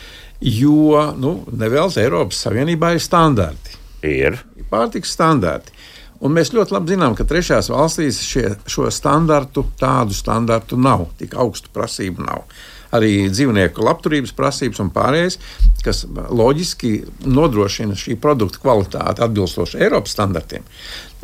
[0.42, 3.78] Jo nu, nevēlas Eiropas Savienībā ir standarti.
[4.02, 4.40] Ir.
[4.58, 5.74] Ir pārtiks standarti.
[6.22, 11.34] Un mēs ļoti labi zinām, ka trešās valstīs šie, šo standartu, tādu standartu nav, tik
[11.38, 12.44] augstu prasību nav.
[12.92, 15.38] Arī dzīvnieku labturības prasības un pārējais,
[15.84, 16.92] kas loģiski
[17.24, 20.66] nodrošina šī produkta kvalitāti atbilstoši Eiropas standartiem.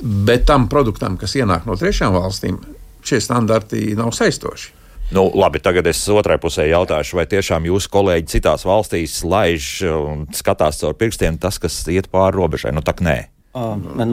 [0.00, 2.56] Bet tam produktam, kas ienāk no trešām valstīm,
[3.04, 4.74] šie standarti nav saistoši.
[5.10, 10.26] Nu, labi, tagad es otrai pusē jautāšu, vai tiešām jūsu kolēģi citās valstīs laiž un
[10.36, 12.74] skatās caur pirkstiem tas, kas iet pāri robežai.
[12.76, 13.16] Nu, tā nē.
[13.58, 14.10] Man,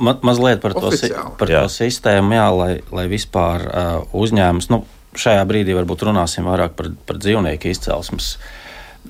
[0.00, 1.66] ma, mazliet par, to, si- par Jā.
[1.66, 4.80] to sistēmu, jā, lai, lai vispār uh, uzņēmums, nu,
[5.20, 8.34] šajā brīdī varbūt runāsim vairāk par, par dzīvnieku izcelsmes,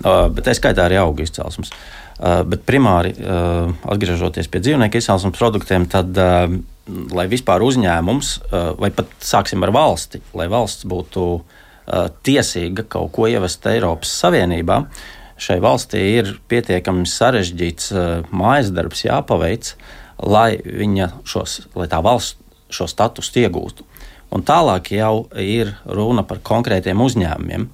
[0.02, 1.72] uh, bet tā skaitā arī auga izcelsmes.
[2.14, 6.46] Uh, bet primāri, uh, atgriežoties pie dzīvnieku izcelsmes produktiem, tad, uh,
[7.16, 13.10] lai vispār uzņēmums, uh, vai pat sāksim ar valsti, lai valsts būtu uh, tiesīga kaut
[13.16, 14.84] ko ievest Eiropas Savienībā,
[15.40, 19.74] šai valstī ir pietiekami sarežģīts uh, mājas darbs jāpaveic,
[20.22, 22.38] lai, viņa šos, lai tā valsts
[22.74, 23.86] šo statusu iegūtu.
[24.34, 27.68] Un tālāk jau ir runa par konkrētiem uzņēmumiem.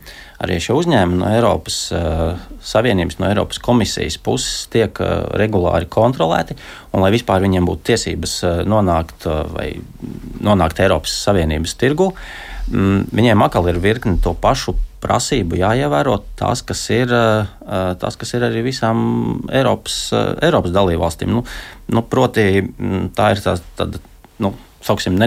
[0.45, 6.59] Arī šie uzņēmumi no Eiropas uh, Savienības, no Eiropas komisijas puses tiek uh, regulāri kontrolēti,
[6.93, 9.73] un lai vispār viņiem būtu tiesības uh, nonākt, vai
[10.45, 12.13] nonākt Eiropas Savienības tirgu,
[12.69, 17.09] mm, viņiem atkal ir virkni to pašu prasību jāievēro tās, kas ir,
[18.03, 18.99] tās, kas ir arī visām
[19.49, 20.11] Eiropas,
[20.45, 21.33] Eiropas dalībvalstīm.
[21.33, 21.41] Nu,
[21.89, 24.03] nu, proti, mm, tā ir tā, tāda,
[24.45, 24.53] nu,
[24.85, 25.19] sauksim,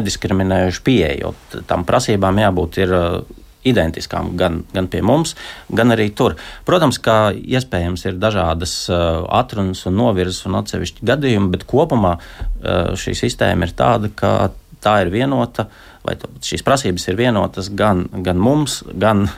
[1.21, 5.35] jo t- tam prasībām jābūt ir uh, identiskām gan, gan pie mums,
[5.71, 6.35] gan arī tur.
[6.67, 12.91] Protams, ka iespējams ir dažādas uh, atrunas un novirzes un atsevišķi gadījumi, bet kopumā uh,
[12.99, 14.51] šī sistēma ir tāda, ka
[14.83, 15.69] tā ir vienota,
[16.03, 19.29] vai šīs prasības ir vienotas gan, gan mums, gan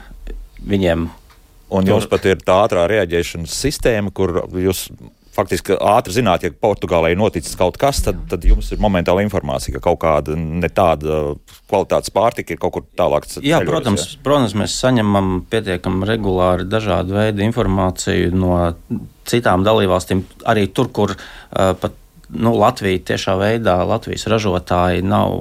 [0.66, 1.10] viņiem.
[1.76, 4.88] Un jums pat ir tā ātrā reaģēšanas sistēma, kur jūs
[5.36, 9.76] faktiski ātri zināt, ja Portugālē ir noticis kaut kas, tad, tad jums ir momentāla informācija,
[9.76, 11.36] ka kaut kāda ne tāda
[11.70, 13.28] kvalitātes pārtika ir kaut kur tālāk.
[13.42, 14.22] Jā, ceļos, protams, jā.
[14.26, 18.56] protams, mēs saņemam pietiekami regulāri dažādu veidu informāciju no
[19.28, 22.02] citām dalībvalstīm, arī tur, kur uh, pat
[22.34, 25.36] nu, Latvija tiešā veidā, Latvijas ražotāji nav,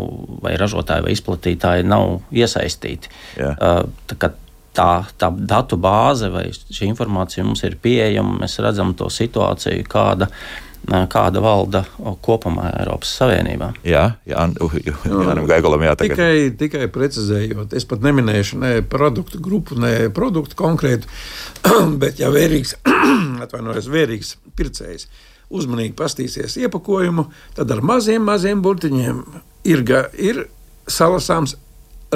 [0.45, 3.13] vai ražotāji vai izplatītāji nav iesaistīti.
[3.41, 3.85] Uh,
[4.77, 10.31] tā, tā datu bāze vai šī informācija mums ir pieejama, mēs redzam to situāciju, kāda
[10.85, 11.85] kāda valda
[12.25, 13.71] kopumā Eiropas Savienībā.
[13.89, 16.13] Jā, jā, Jānis Gaigolam jātaka.
[16.13, 21.09] Tikai, tikai precizējot, es pat neminēšu ne produktu grupu, ne produktu konkrētu,
[22.03, 22.77] bet ja vērīgs,
[23.47, 25.09] atvainojos, vērīgs pircējs
[25.55, 29.21] uzmanīgi pastīsies iepakojumu, tad ar maziem, maziem burtiņiem
[29.71, 29.85] ir,
[30.19, 30.47] ir
[30.91, 31.57] salasāms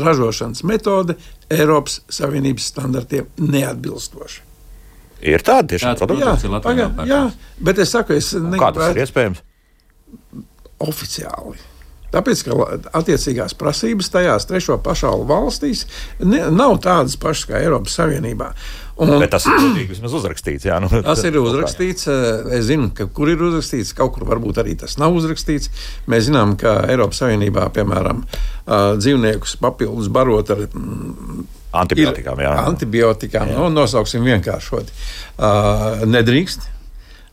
[0.05, 1.17] ražošanas metode
[1.51, 4.45] Eiropas Savienības standartiem neatbilstoša.
[5.29, 7.23] Ir tāda tiešām produkcija, jā, jā, jā,
[7.67, 8.61] bet es saku, es negribētu.
[8.63, 9.43] Kā tas ir iespējams?
[10.87, 11.59] Oficiāli.
[12.09, 12.57] Tāpēc, ka
[12.97, 15.85] attiecīgās prasības tajās trešo pašālu valstīs
[16.23, 18.53] ne, nav tādas pašas kā Eiropas Savienībā.
[18.99, 20.67] Un, Bet tas ir godīgi vismaz uzrakstīts.
[20.67, 22.09] Jā, nu, tas ir uzrakstīts.
[22.11, 25.71] Eh, es zinu, ka kur ir uzrakstīts, kaut kur varbūt arī tas nav uzrakstīts.
[26.11, 31.45] Mēs zinām, ka Eiropas Savienībā, piemēram, eh, dzīvniekus papildus barot ar mm,
[31.79, 32.43] antibiotikām.
[32.43, 32.57] Jā.
[32.65, 33.61] Antibiotikām, jā.
[33.61, 34.99] Nu, nosauksim vienkāršoti.
[35.39, 36.65] Uh, nedrīkst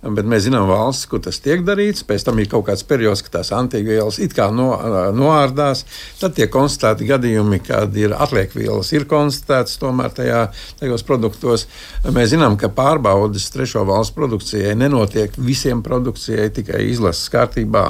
[0.04, 2.04] bet mēs zinām valsts, kur tas tiek darīts.
[2.08, 4.68] Pēc tam ir kaut kāds periods, kad tās antivielas it kā no,
[5.16, 5.86] noārdās.
[6.20, 10.44] Tad tiek konstatēti gadījumi, kad ir atliekvielas, ir konstatētas tomēr tajā,
[10.82, 11.66] tajos produktos.
[12.06, 17.88] Mēs zinām, ka pārbaudes trešo valstu produkcijai nenotiek visiem produkcijai, tikai izlases kārtībā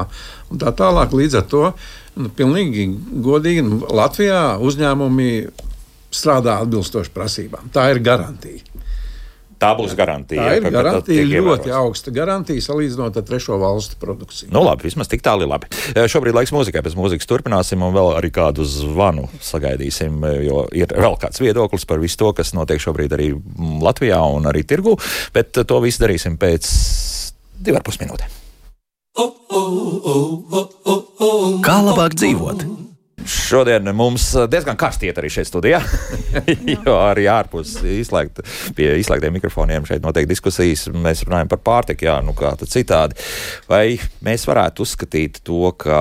[0.52, 1.16] un tā tālāk.
[1.16, 1.66] Līdz ar to
[2.16, 2.88] nu, pilnīgi
[3.26, 5.32] godīgi nu, Latvijā uzņēmumi
[6.16, 7.72] strādā atbilstoši prasībām.
[7.76, 8.64] Tā ir garantija.
[9.62, 10.44] Tā būs garantija.
[10.44, 11.76] Tā ir garantija, ka ļoti ievēros.
[11.80, 14.50] augsta garantija salīdzinot ar trešo valstu produkciju.
[14.52, 15.70] Nu, labi, vismaz tik tālu ir labi.
[16.12, 21.16] Šobrīd laiks mūzikai, pēc mūzikas turpināsim un vēl arī kādu zvanu sagaidīsim, jo ir vēl
[21.22, 23.32] kāds viedoklis par visu to, kas notiek šobrīd arī
[23.86, 24.98] Latvijā un arī tirgu,
[25.36, 26.72] bet to visu darīsim pēc
[27.64, 28.42] divar pus minūtēm.
[31.66, 32.68] Kā labāk dzīvot?
[33.26, 35.80] Šodien mums diezgan karsti iet arī šeit studijā,
[36.86, 38.44] jo arī ārpus izslēgt,
[38.78, 40.88] pie izslēgtiem mikrofoniem šeit notiek diskusijas.
[40.94, 43.18] Mēs runājam par pārtiku, jā, nu kā tad citādi.
[43.70, 46.00] Vai mēs varētu uzskatīt to, ka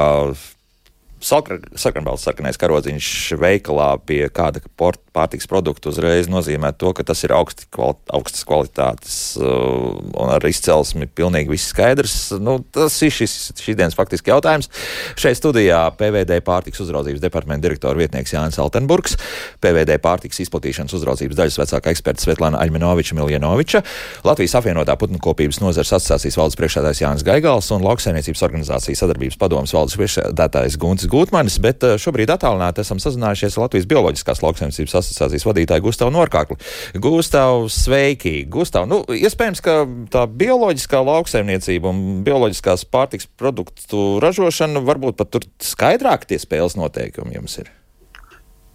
[1.24, 3.10] sarkanbalts sarkanais karodziņš
[3.40, 4.60] veikalā pie kāda
[5.14, 10.44] pārtiks produkta uzreiz nozīmē to, ka tas ir augsti, kvali, augstas kvalitātes uh, un ar
[10.48, 12.16] izcelsmi pilnīgi viss skaidrs.
[12.42, 14.70] Nu, tas ir šis, šīs dienas faktiski jautājums.
[15.20, 19.14] Šeit studijā PVD pārtiks uzraudzības departamenta direktora vietnieks Jānis Altenburgs,
[19.62, 23.84] PVD pārtiks izplatīšanas uzraudzības daļas vecākā eksperta Svetlana Aļminoviča Miljanoviča,
[24.26, 29.98] Latvijas apvienotā putnkopības nozares asociācijas valdes priekšsēdājs Jānis Gaigals un lauksainiecības organizācijas sadarbības padomas valdes
[30.00, 35.03] priekšsēdētājs Guntis Gutmanis, bet eh, šobrīd attālināti esam sazinājušies Latvijas Bioloģiskās lauksaimniecības asociācijas
[35.48, 36.58] vadītāju Gustavu Norkāklu.
[36.94, 38.44] Gustav, sveiki!
[38.50, 39.78] Gustav, nu, iespējams, ka
[40.12, 47.36] tā bioloģiskā lauksaimniecība un bioloģiskās pārtiks produktu ražošana varbūt pat tur skaidrāk tie spēles noteikumi
[47.38, 47.72] jums ir.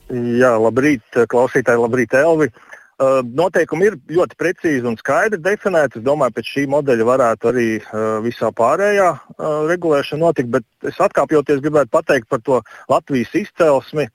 [0.09, 2.49] Jā, labrīt, klausītāji, labrīt, Elvi.
[2.99, 6.01] Uh, noteikumi ir ļoti precīzi un skaidri definēti.
[6.01, 10.49] Es domāju, ka pēc šī modeļa varētu arī uh, visā pārējā uh, regulēšana notikt.
[10.57, 12.59] Bet es atkāpjoties gribētu pateikt par to
[12.91, 14.09] Latvijas izcelsmi.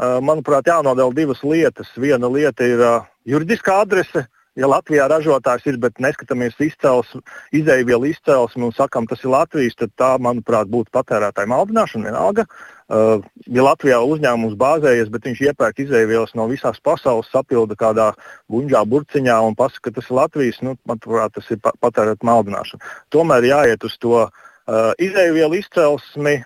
[0.00, 1.90] Manuprāt, jānodala divas lietas.
[2.00, 2.80] Viena lieta ir
[3.28, 4.24] juridiskā adrese,
[4.58, 7.20] ja Latvijā ražotājs ir, bet neskatāmies izcelsmi,
[7.56, 12.46] izēvielu izcelsmi un sakām, tas ir Latvijas, tad tā, manuprāt, būtu patērētāja maldināšana vienalga.
[12.90, 18.10] Uh, ja Latvijā uzņēmums bāzējies, bet viņš iepērk izēvielas no visās pasaules, sapilda kādā
[18.50, 22.94] buļģā, burciņā un pasaka, ka tas ir Latvijas, nu, manuprāt, tas ir patērētāja maldināšana.
[23.14, 24.32] Tomēr jāiet uz to uh,
[24.98, 26.40] izēvielu izcelsmi,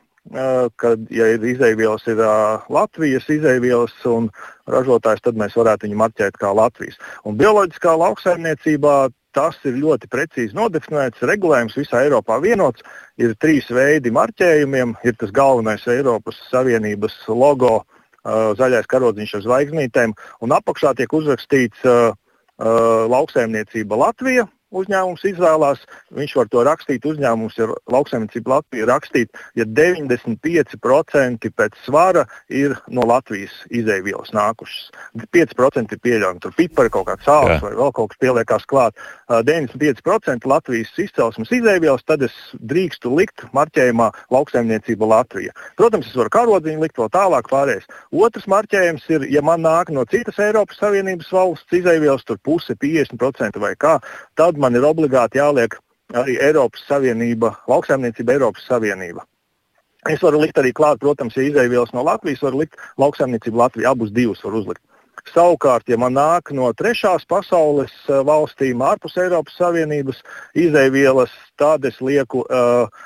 [0.81, 4.31] kad, ja ir izēvielas, ir uh, Latvijas izēvielas un
[4.71, 6.97] ražotājs, tad mēs varētu viņu marķēt kā Latvijas.
[7.29, 8.97] Un bioloģiskā lauksaimniecībā
[9.35, 11.25] tas ir ļoti precīzi nodefinēts.
[11.27, 12.85] Regulējums visā Eiropā vienots.
[13.21, 14.97] Ir trīs veidi marķējumiem.
[15.05, 21.85] Ir tas galvenais Eiropas Savienības logo, uh, zaļais karodziņš ar zvaigznītēm, un apakšā tiek uzrakstīts
[22.55, 24.45] lauksaimniecība Latvija.
[24.75, 25.83] Uzņēmums izvēlās.
[26.15, 27.07] Viņš var to rakstīt.
[27.09, 34.91] Uzņēmums ir lauksaimniecība Latvija rakstīt, ja 95% pēc svara ir no Latvijas izēvielas nākušas.
[35.35, 36.43] 5% ir pieļaujami.
[36.43, 38.99] Tur pipari kaut kāds sāls vai vēl kaut kas pieliekās klāt.
[39.31, 45.55] 95% Latvijas izcelsmes izēvielas, tad es drīkstu likt marķējumā lauksaimniecība Latvija.
[45.79, 47.89] Protams, es varu karodziņu likt vēl tālāk pārējais.
[48.15, 53.61] Otrs marķējums ir, ja man nāk no citas Eiropas Savienības valsts izēvielas, tur puse 50%
[53.63, 53.97] vai kā,
[54.39, 55.77] tad man ir obligāti jāliek
[56.17, 59.25] arī Eiropas Savienība, lauksaimniecība Eiropas Savienība.
[60.11, 64.13] Es varu likt arī klāt, protams, ja izēvielas no Latvijas, varu likt lauksaimniecību Latviju, abus
[64.13, 64.83] divus var uzlikt.
[65.33, 70.21] Savukārt, ja man nāk no trešās pasaules eh, valstīm, ārpus Eiropas Savienības
[70.67, 73.05] izēvielas, tad es lieku uh,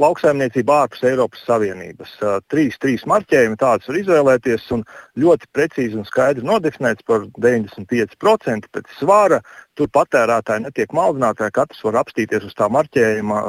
[0.00, 2.12] lauksaimniecība ārpus Eiropas Savienības.
[2.50, 4.84] Trīs, trīs marķējumi tādus var izvēlēties un
[5.20, 9.40] ļoti precīzi un skaidri nodefinēts par 95% pēc svara.
[9.76, 13.40] Tur patērētāji netiek maldināti, vai katrs var apstīties uz tā marķējuma,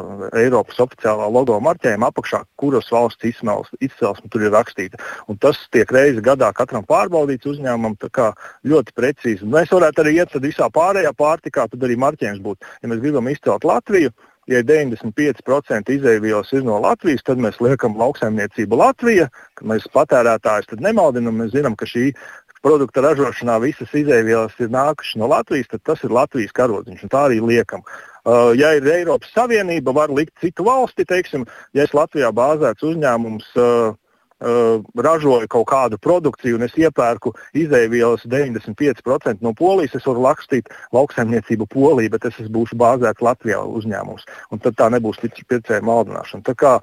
[0.42, 5.00] Eiropas oficiālā logo marķējuma apakšā, kuras valsts izcelsme tur ir rakstīta.
[5.32, 7.96] Un tas tiek reizi gadā katram pārbaudīts uzņēmumam
[8.68, 9.48] ļoti precīzi.
[9.48, 12.74] Mēs varētu arī iet visā pārējā pārtikā, tad arī marķējums būtu.
[12.82, 14.12] Ja mēs gribam izcelt Latviju,
[14.48, 19.30] ja 95% izēvielas ir no Latvijas, tad mēs liekam lauksaimniecību Latvija,
[19.60, 21.42] ka mēs patērētājus nemaldinām.
[21.42, 22.12] Mēs zinām, ka šī
[22.64, 27.06] produkta ražošanā visas izēvielas ir nākušas no Latvijas, tad tas ir Latvijas karodziņš.
[27.12, 27.84] Tā arī liekam.
[28.28, 31.46] Uh, ja ir Eiropas Savienība, var likt citu valsti, teiksim,
[31.78, 33.54] ja es Latvijā bāzēts uzņēmums.
[33.56, 33.96] Uh,
[34.40, 40.70] uh, ražoju kaut kādu produkciju un es iepērku izēvielas 95% no polijas, es varu rakstīt
[40.96, 44.28] lauksaimniecību poliju, bet es būšu bāzēts Latvijā uzņēmums.
[44.52, 46.46] Un tad tā nebūs pircēja maldināšana.
[46.48, 46.78] Tā kā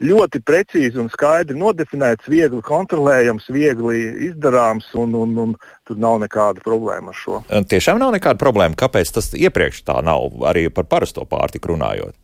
[0.00, 5.54] ļoti precīzi un skaidri nodefinēts, viegli kontrolējams, viegli izdarāms, un, un, un
[5.88, 7.42] tur nav nekāda problēma ar šo.
[7.68, 8.78] Tiešām nav nekāda problēma.
[8.80, 12.16] Kāpēc tas iepriekš tā nav arī par parasto pārtiku runājot?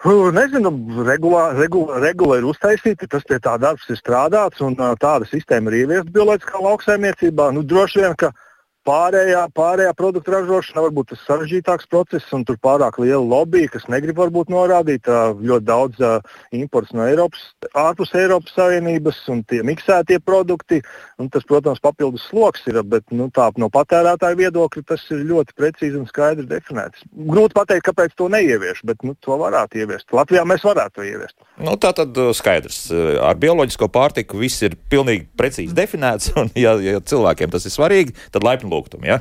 [0.00, 0.70] Nezinu,
[1.04, 5.82] regulā, regula, regula ir uztaisīta, tas pie tā darbs ir strādāts un tāda sistēma ir
[5.82, 7.50] ieviesta bioloģiskā lauksaimniecībā.
[7.52, 8.30] Nu, droši vien, ka
[8.90, 14.18] Pārējā, pārējā produktu ražošana varbūt tas sarežģītāks process, un tur pārāk liela lobby, kas negrib
[14.18, 16.00] varbūt norādīt ļoti daudz
[16.56, 17.44] imports no Eiropas,
[17.78, 20.80] ārpus Eiropas Savienības, un tie miksētie produkti.
[21.30, 26.00] Tas, protams, papildus sloks ir, bet nu, tā, no patērētāja viedokļa tas ir ļoti precīzi
[26.00, 27.04] un skaidri definēts.
[27.30, 30.08] Grūti pateikt, kāpēc to neievieš, bet nu, to varētu ieviest.
[30.16, 31.36] Latvijā mēs varētu to ieviest.
[31.60, 32.88] Nu, tā tad skaidrs.
[33.22, 38.16] Ar bioloģisko pārtiku viss ir pilnīgi precīzi definēts, un ja, ja cilvēkiem tas ir svarīgi,
[38.34, 39.12] tad laipni lūgtumu.
[39.12, 39.20] Ja?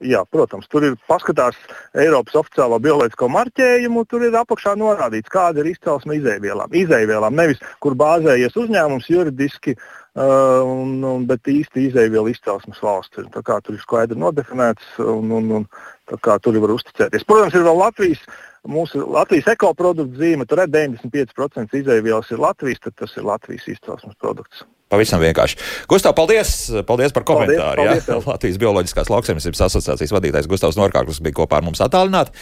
[0.00, 1.58] Jā, protams, tur ir paskatās
[1.92, 4.06] Eiropas oficiālo bioloģisko marķējumu.
[4.08, 6.72] Tur ir apakšā norādīts, kāda ir izcelsme izēvielām.
[6.72, 13.20] Izēvielām nevis kur bāzējies uzņēmums juridiski, uh, un, un, bet īsti izēvielu izcelsmes valsts.
[13.20, 15.68] Tur ir skaidri nodefinēts, un, un, un
[16.08, 17.28] tur var uzticēties.
[17.28, 18.24] Protams, ir vēl Latvijas.
[18.68, 24.16] Mūsu Latvijas ekoprodukta zīme, tur ir 95% izēvielas ir Latvijas, tad tas ir Latvijas izcelsmes
[24.20, 24.64] produkts.
[24.90, 25.58] Pavisam vienkārši.
[25.90, 26.54] Gustav, paldies,
[26.86, 27.84] paldies par komentāru.
[27.84, 28.32] Paldies, paldies, ja?
[28.32, 32.34] Latvijas Bioloģiskās lauksaimniecības asociācijas vadītājs Gustavs Norkārklis bija kopā ar mums attālināti.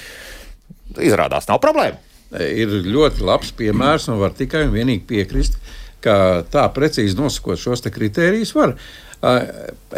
[1.04, 2.00] Izrādās, nav problēma.
[2.38, 5.60] Ir ļoti labs piemērs, un var tikai un vienīgi piekrist,
[6.04, 8.74] ka tā precīzi nosakot šos kritērijus var.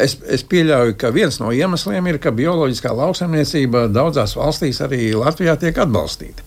[0.00, 5.54] Es, es pieļauju, ka viens no iemesliem ir, ka bioloģiskā lauksaimniecība daudzās valstīs, arī Latvijā,
[5.60, 6.46] tiek atbalstīta.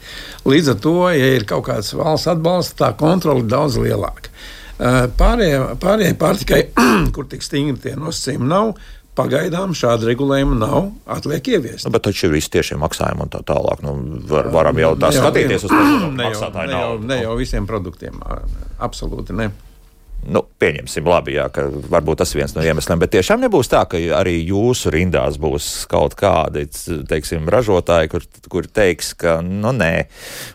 [0.50, 4.34] Līdz ar to, ja ir kaut kāds valsts atbalsts, tā kontrole ir daudz lielāka.
[4.80, 6.62] Pārējai pārējai pārtikai,
[7.16, 8.76] kur tik stingri tie nosacījumi nav,
[9.14, 11.86] Pagaidām šāda regulējuma nav, atliek ieviest.
[11.94, 13.84] Bet taču ir visi tiešie maksājumi un tā tālāk.
[13.86, 13.94] Nu,
[14.26, 17.10] var, varam jau tā skatīties uz to, kāda ir maksātāja nauda.
[17.12, 18.18] Ne jau visiem produktiem,
[18.82, 19.52] absolūti ne.
[20.24, 23.84] Nu, pieņemsim, labi, jā, ka varbūt tas ir viens no iemesliem, bet tiešām nebūs tā,
[23.90, 26.66] ka arī jūsu rindās būs kaut kādi
[27.10, 30.06] teiksim, ražotāji, kur, kur teiks, ka nu, nē,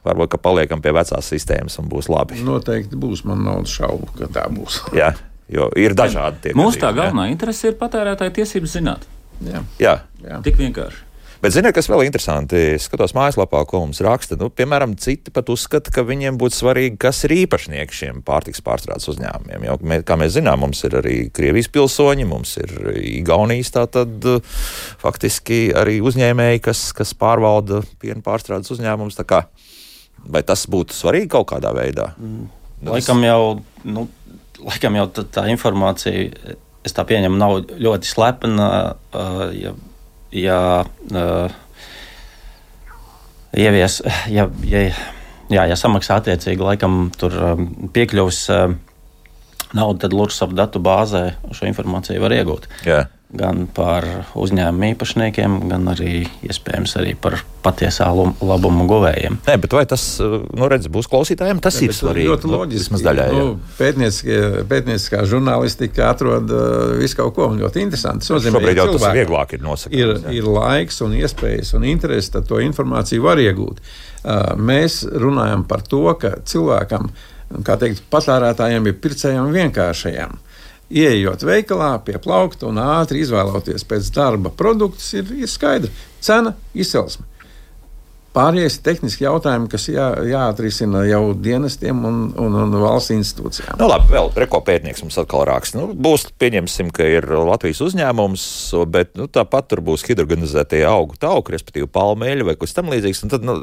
[0.07, 2.41] varbūt ka paliekam pie vecās sistēmas un būs labi.
[2.47, 4.81] Noteikti būs, man nav šaubu, ka tā būs.
[5.01, 5.13] jā,
[5.53, 6.57] jo ir dažādi tie.
[6.59, 9.11] Mūsu tā galvenā interese ir patērētāja tiesības zināt.
[9.45, 9.63] Jā.
[9.83, 9.99] Jā.
[10.25, 10.41] Jā.
[10.47, 11.08] Tik vienkārši.
[11.39, 12.59] Bet, ziniet, kas vēl interesanti?
[12.75, 14.35] Es skatos mājaslapā, ko mums raksta.
[14.41, 19.07] Nu, piemēram, citi pat uzskata, ka viņiem būtu svarīgi, kas ir īpašnieki šiem pārtiks pārstrādes
[19.13, 19.69] uzņēmumiem.
[19.69, 24.27] Jo, mē, kā mēs zinām, mums ir arī Krievijas pilsoņi, mums ir Igaunijas tātad
[24.99, 29.23] faktiski arī uzņēmēji, kas, kas pārvalda piena pārstrādes uzņēmumus.
[30.27, 32.11] Vai tas būtu svarīgi kaut kādā veidā?
[32.19, 32.49] Mm.
[32.89, 33.43] Laikam jau,
[33.87, 34.09] nu,
[34.59, 38.73] laikam jau tā, tā informācija, es tā pieņemu, nav ļoti slepena.
[39.15, 39.79] Uh, ja
[40.33, 41.57] ja uh,
[43.57, 44.01] ievies,
[44.33, 44.83] ja, ja,
[45.49, 48.67] jā, ja samaksā attiecīgi, laikam tur um, piekļuvs uh,
[49.77, 52.69] naudu, tad Lursaf datu bāzē šo informāciju var iegūt.
[52.89, 53.05] Jā.
[53.37, 54.07] Gan par
[54.39, 59.37] uzņēmumu īpašniekiem, gan arī iespējams arī par patiesā labumu guvējiem.
[59.45, 61.61] Nē, bet vai tas nu, redz, būs klausītājiem?
[61.65, 62.31] Tas Jā, ir svarīgi.
[62.31, 63.03] Ļoti nu, loģiski.
[63.05, 68.25] Daļā, nu, pētnieciskā žurnālistika atrod uh, visu kaut ko ļoti interesantu.
[68.25, 70.01] Tas nozīmē, Šobrīd jau tas vieglāk ir nosakīt.
[70.01, 73.85] Ir, ir laiks un iespējas un interesi, tad to informāciju var iegūt.
[74.25, 77.13] Uh, mēs runājam par to, ka cilvēkam,
[77.65, 80.39] kā teikt, patērētājiem ir pircējiem vienkāršajiem
[80.89, 85.93] Iejot veikalā, pie plaukta un ātri izvēloties pēc darba produktus, ir, ir skaidra
[86.25, 87.27] cena, izcelsme.
[88.39, 93.79] Pārējais ir tehniski jautājumi, kas jā, jāatrisina jau dienestiem un, un, un valsts institūcijām.
[93.81, 95.81] Nu, labi, vēl rekopētnieks mums atkal raksta.
[95.81, 98.45] Nu, būs, pieņemsim, ka ir Latvijas uzņēmums,
[98.95, 103.25] bet nu, tāpat tur būs hidrogenizētie augu tauki, respektīvi palmeļi vai kas tam līdzīgs.
[103.33, 103.57] Tad nu,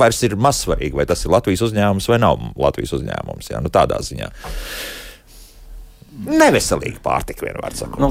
[0.00, 3.52] vairs ir mazsvarīgi, vai tas ir Latvijas uzņēmums vai nav Latvijas uzņēmums.
[3.52, 4.32] Jā, nu, tādā ziņā
[6.26, 8.00] neveselīga pārtika, vienmēr sakot.
[8.02, 8.10] Nu,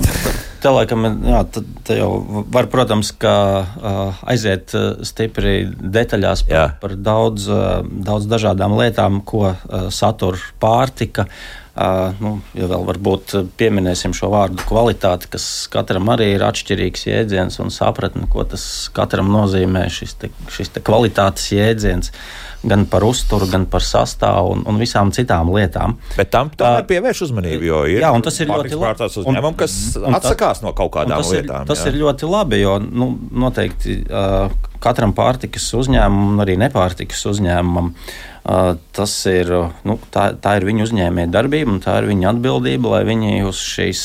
[0.64, 1.43] tā laikam, jā,
[1.88, 2.12] tā jau
[2.53, 4.74] var, protams, ka, uh, aiziet
[5.08, 6.66] stipri detaļās par, jā.
[6.82, 11.28] par daudz, uh, daudz dažādām lietām, ko uh, satur pārtika.
[11.28, 11.66] Uh,
[12.23, 17.73] nu, ja vēl varbūt pieminēsim šo vārdu kvalitāti, kas katram arī ir atšķirīgs jēdziens un
[17.73, 18.65] sapratne, ko tas
[18.95, 22.13] katram nozīmē, šis, te, šis te kvalitātes jēdziens.
[22.67, 25.93] Gan par uzturu, gan par sastāvu un, un visām citām lietām.
[26.17, 29.09] Bet tam tomēr pievērš uzmanību, ir, jā, tas ir ļoti labi.
[29.21, 31.67] Uzņēmumi, kas un atsakās no kaut kādām tas lietām.
[31.67, 31.91] Ir, tas jā.
[31.91, 33.11] ir ļoti labi, jo nu,
[33.45, 34.49] noteikti uh,
[34.84, 37.93] katram pārtikas uzņēmumam, arī nepārtikas uzņēmumam.
[37.93, 39.52] Uh, tas ir,
[39.84, 43.60] nu, tā, tā ir viņu uzņēmēja darbība un tā ir viņa atbildība, lai viņi uz
[43.76, 44.04] šīs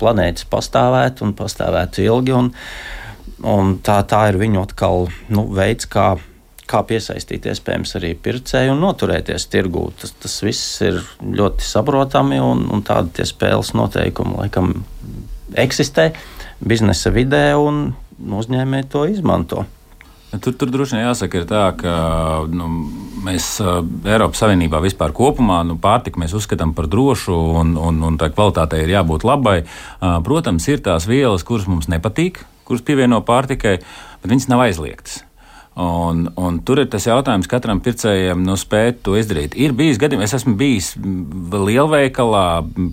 [0.00, 2.36] planētas pastāvētu un pastāvētu ilgi.
[2.38, 2.52] Un,
[3.52, 6.14] un tā, tā ir viņu atkal nu, veids, kā
[6.72, 9.88] kā piesaistīt iespējams arī pircēju un noturēties tirgū.
[10.00, 14.72] Tas, tas viss ir ļoti saprotami un, un tādi spēles noteikumi laikam
[15.58, 16.12] eksistē
[16.62, 17.84] biznesa vidē un
[18.22, 19.66] uzņēmēji to izmanto.
[20.32, 21.94] Tur, tur droši vien jāsaka, tā, ka
[22.48, 22.68] nu,
[23.26, 28.80] mēs Eiropas Savienībā vispār kopumā nu, pārtiku uzskatām par drošu un, un, un tā kvalitātei
[28.86, 29.58] ir jābūt labai.
[30.00, 33.76] Protams, ir tās vielas, kuras mums nepatīk, kuras pievieno pārtikai,
[34.22, 35.20] bet viņas nav aizliegtas.
[35.72, 39.54] Un, un tur ir tas jautājums katram pircējam, nu, spēt to izdarīt.
[39.56, 42.44] Ir bijis gadījums, es esmu bijis lielveikalā,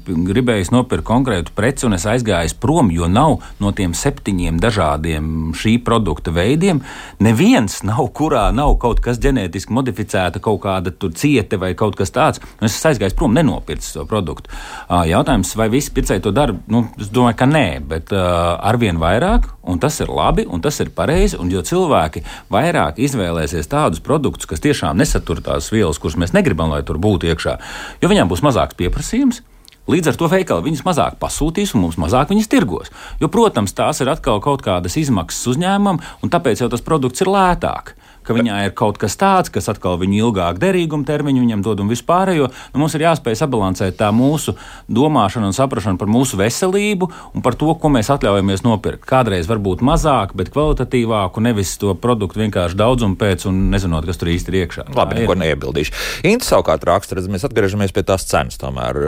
[0.07, 5.75] gribējis nopirkt konkrētu preci, un es aizgāju prom, jo nav no tiem septiņiem dažādiem šī
[5.83, 6.79] produkta veidiem.
[7.19, 12.39] Neviens nav, kurā nav kaut kas ģenētiski modificēta, kaut kāda cieta vai kaut kas tāds.
[12.61, 14.55] Un es aizgāju prom, nenopircis to produktu.
[14.87, 16.55] Jautājums, vai visi pircēji to dara?
[16.71, 20.95] Nu, es domāju, ka nē, bet arvien vairāk, un tas ir labi, un tas ir
[20.95, 26.17] pareizi, un jo cilvēki vairāk vairāk izvēlēsies tādus produktus, kas tiešām nesatur tās vielas, kuras
[26.19, 27.57] mēs negribam, lai tur būtu iekšā,
[28.01, 29.41] jo viņām būs mazāks pieprasījums.
[29.89, 32.91] Līdz ar to veikali viņas mazāk pasūtīs un mums mazāk viņas tirgos.
[33.17, 37.31] Jo, protams, tās ir atkal kaut kādas izmaksas uzņēmumam, un tāpēc jau tas produkts ir
[37.33, 37.95] lētāk
[38.29, 41.89] ka viņā ir kaut kas tāds, kas atkal viņu ilgāk derīguma termiņu viņam dod un
[41.89, 42.49] vispārējo.
[42.75, 44.53] Nu, mums ir jāspēj sabalansēt tā mūsu
[44.85, 49.07] domāšana un saprašana par mūsu veselību un par to, ko mēs atļaujamies nopirkt.
[49.09, 54.29] Kādreiz varbūt mazāk, bet kvalitatīvāku, nevis to produktu vienkārši daudzumu pēc un nezinot, kas tur
[54.35, 54.85] īsti ir iekšā.
[54.93, 55.95] Labi, neko neiebildīšu.
[56.29, 58.59] Inta savukārt raksta, redz, mēs atgriežamies pie tās cenas.
[58.61, 58.99] Tomēr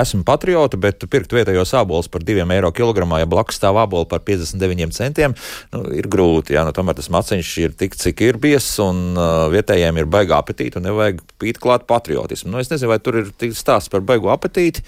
[0.00, 4.24] esmu patrioti, bet pirkt vietējos ābolus par 2 eiro kilogramā, ja blakus stāv ābolu par
[4.24, 5.36] 59 centiem,
[5.74, 6.56] nu, ir grūti.
[6.56, 10.38] Jā, nu, tomēr tas maciņš ir tik, cik ir biezs un uh, vietējiem ir baigā
[10.40, 12.52] apetīte un nevajag pīt klāt patriotismu.
[12.52, 14.84] Nu, es nezinu, vai tur ir stāsts par baigu apetīti,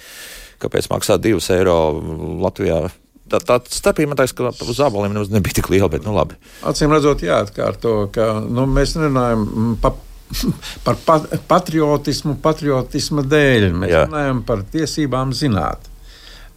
[0.62, 1.76] kāpēc maksā 2 eiro
[2.44, 2.84] Latvijā.
[3.32, 6.36] Tā, tā starpība, man liekas, ka uz zābaliem nemaz nebija tik liela, bet nu labi.
[6.68, 9.94] Acīm redzot, jāatkārto, ka nu, mēs nerunājam pa
[10.84, 13.70] par pat, patriotismu, patriotisma dēļ.
[13.76, 14.04] Mēs Jā.
[14.08, 15.91] runājam par tiesībām zināt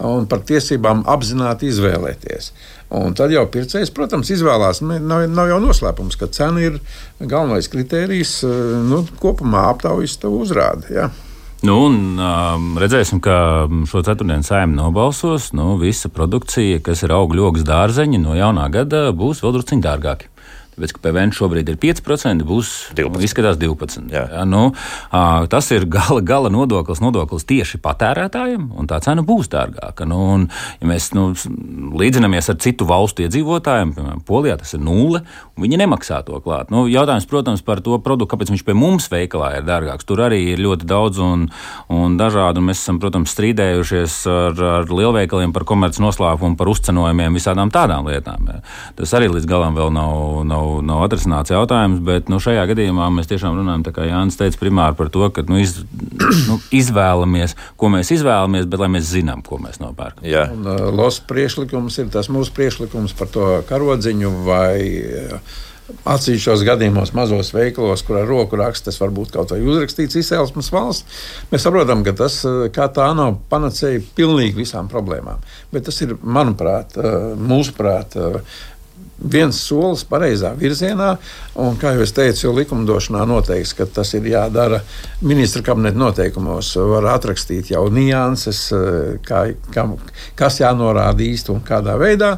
[0.03, 2.51] un par tiesībām apzināti izvēlēties.
[2.95, 4.81] Un tad jau pircējs, protams, izvēlās.
[4.85, 6.79] Nav, nav jau noslēpums, ka cena ir
[7.19, 8.37] galvenais kritērijs.
[8.45, 10.89] Eh, nu, kopumā aptaujas to uzrāda.
[10.93, 11.09] Ja.
[11.65, 15.49] Nu, un, um, redzēsim, ka šo ceturtdienu saimē nobalsos.
[15.57, 20.29] Nu, visa produkcija, kas ir augļu, dārzeņi, no jaunā gada būs vēl drusku dārgāki.
[20.75, 23.23] Tāpēc, ka PVN šobrīd ir 5%, būs 12.
[23.23, 24.11] izskatās 12%.
[24.11, 24.25] Jā.
[24.27, 24.65] Jā, nu,
[25.51, 30.03] tas ir gala, gala nodoklis, nodoklis tieši patērētājiem, un tā cena būs dārgāka.
[30.09, 30.47] Nu, un,
[30.81, 31.29] ja mēs nu,
[31.95, 35.21] līdzinamies ar citu valstu iedzīvotājiem, piemēram, Polijā tas ir nulle,
[35.55, 36.73] un viņi nemaksā to klāt.
[36.75, 40.07] Nu, jautājums, protams, par to produktu, kāpēc viņš pie mums veikalā ir dārgāks.
[40.09, 41.47] Tur arī ir ļoti daudz un,
[41.93, 42.59] un dažādu.
[42.59, 48.09] Un mēs esam, protams, strīdējušies ar, ar lielveikaliem par komerci noslēpumu, par uzcenojumiem, visādām tādām
[48.11, 48.51] lietām.
[48.51, 48.59] Jā.
[48.99, 50.43] Tas arī līdz galam vēl nav.
[50.49, 54.59] nav nav, nav atrisināts jautājums, bet nu, šajā gadījumā mēs tiešām runājam, kā Jānis teica,
[54.61, 55.77] primāri par to, ka nu, iz,
[56.49, 60.25] nu, izvēlamies, ko mēs izvēlamies, bet lai mēs zinām, ko mēs nopērkam.
[60.27, 64.75] Jā, un uh, los priekšlikums ir tas mūsu priekšlikums par to karodziņu vai.
[65.29, 70.17] Uh, Atsevišķos gadījumos, mazos veikalos, kur ar roku raksta, tas var būt kaut vai uzrakstīts
[70.17, 71.19] izcelsmes valsts.
[71.51, 72.39] Mēs saprotam, ka tas
[72.73, 75.45] kā tā nav panacēja pilnīgi visām problēmām.
[75.69, 76.97] Bet tas ir, manuprāt,
[77.37, 78.17] mūsuprāt,
[79.31, 81.15] viens solis pareizā virzienā.
[81.61, 84.81] Un, kā jau es teicu, likumdošanā noteikts, ka tas ir jādara
[85.21, 86.73] ministra kabineta noteikumos.
[86.93, 88.67] Var atrakstīt jau nianses,
[89.25, 89.87] kā, kā,
[90.39, 92.35] kas jānorāda īsti un kādā veidā.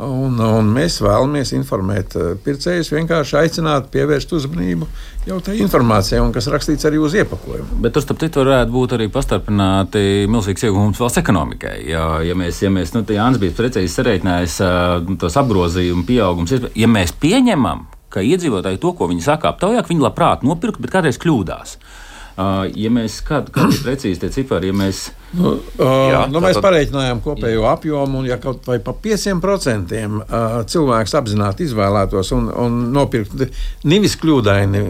[0.00, 4.88] Un, un mēs vēlamies informēt eh, pircējus, vienkārši aicināt, pievērst uzmanību
[5.28, 7.80] jau tai informācijai, kas rakstīts arī uz iepakojuma.
[7.84, 11.76] Bet tur, starp citu, varētu būt arī pastarpināti milzīgs iegūms valsts ekonomikai.
[11.90, 16.88] Ja, ja mēs, ja mēs nu, Jānis bija precīzi sareiķinājis uh, tos apgrozījumu pieaugums, ja
[16.88, 21.76] mēs pieņemam, ka iedzīvotāji to, ko viņi saka aptaujā, viņi labprāt nopirkt, bet kādreiz kļūdās.
[22.78, 25.08] Ja mēs kādā veidā precīzi tie cipari, ja mēs.
[25.36, 31.16] Nu, jā, nu, mēs pareiķinājām kopējo apjomu, un ja kaut vai pa 5% uh, cilvēks
[31.20, 33.46] apzināti izvēlētos un, un nopirkt
[33.86, 34.84] nevis kļūdaini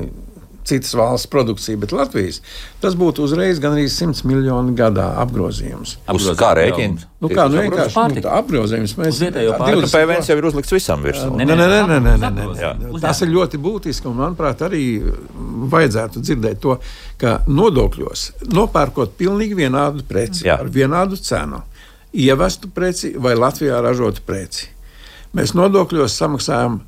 [0.71, 2.41] citas valsts produkcija, bet Latvijas.
[2.83, 5.97] Tas būtu uzreiz gan arī 100 miljoni gadā apgrozījums.
[6.14, 7.11] Uz kā rēķina?
[7.21, 8.95] Nu, kā, nu, vienkārši nu, apgrozījums.
[8.97, 11.29] Mēs zinām, PVNs jau ir uzlikts visam virsū.
[11.37, 12.47] Nē, nē, nē, nē, nē, nē,
[12.81, 12.93] nē.
[13.03, 14.85] Tas ir ļoti būtiski, un manuprāt, arī
[15.75, 16.79] vajadzētu dzirdēt to,
[17.21, 20.57] ka nodokļos nopērkot pilnīgi vienādu preci Jā.
[20.62, 21.61] ar vienādu cenu,
[22.16, 24.71] ievestu preci vai Latvijā ražotu preci.
[25.37, 26.81] Mēs nodokļos samaksājam,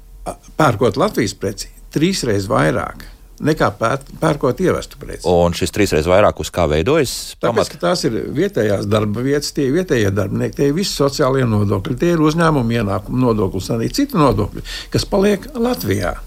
[0.58, 3.04] pērkot Latvijas preci, trīsreiz vairāk
[3.46, 5.26] nekā pēr, pērkot ievestu preci.
[5.28, 7.14] Un šis trīsreiz vairāk uz kā veidojas?
[7.42, 11.98] Tāpēc, tās ir vietējās darba vietas, tie ir vietējie darbinieki, tie ir visi sociālie nodokļi,
[12.00, 16.18] tie ir uzņēmuma ienākuma nodoklis, arī citi nodokļi, kas paliek Latvijā.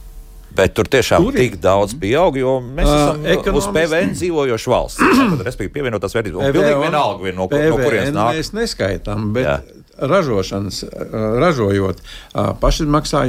[0.55, 5.01] Bet tur tiešām ir tik daudz pieaug, jo mēs esam uh, uz PVN dzīvojoša valsts.
[5.03, 6.53] Tad, respektīvi, pievienotās vērtības.
[6.55, 8.37] Pilnīgi vienalga, no, no kurienes nāk.
[8.37, 9.57] Mēs neskaitām, bet Jā
[9.97, 10.87] ražošanas, eh,
[11.39, 13.25] ražojot, eh, pašizmaksā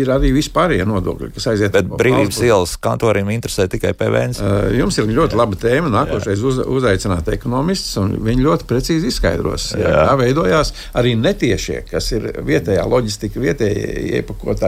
[0.00, 1.72] ir arī vispārējie nodokļi, kas aiziet.
[1.72, 4.36] Bet brīvības ielas kantorim interesē tikai PVN.
[4.40, 5.90] Eh, jums ir ļoti laba tēma.
[5.90, 9.90] Nākošais uz, uzaicināt ekonomistus, un viņi ļoti precīzi izskaidros, jā.
[9.90, 14.24] kā veidojās arī netiešie, kas ir vietējā loģistika, vietējie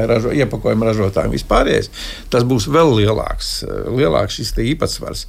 [0.06, 1.90] ražo, iepakojuma ražotāji un vispārējais.
[2.30, 5.26] Tas būs vēl lielāks, lielāks šis īpatsvars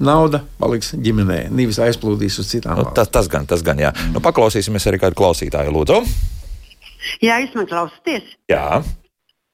[0.00, 2.80] nauda paliks ģimenē, nevis aizplūdīs uz citām.
[2.80, 3.92] Nu, tas, tas gan, tas gan, jā.
[4.14, 6.00] Nu, paklausīsimies arī kādu klausītāju, lūdzu.
[7.24, 8.34] Jā, jūs man klausāties?
[8.50, 8.80] Jā.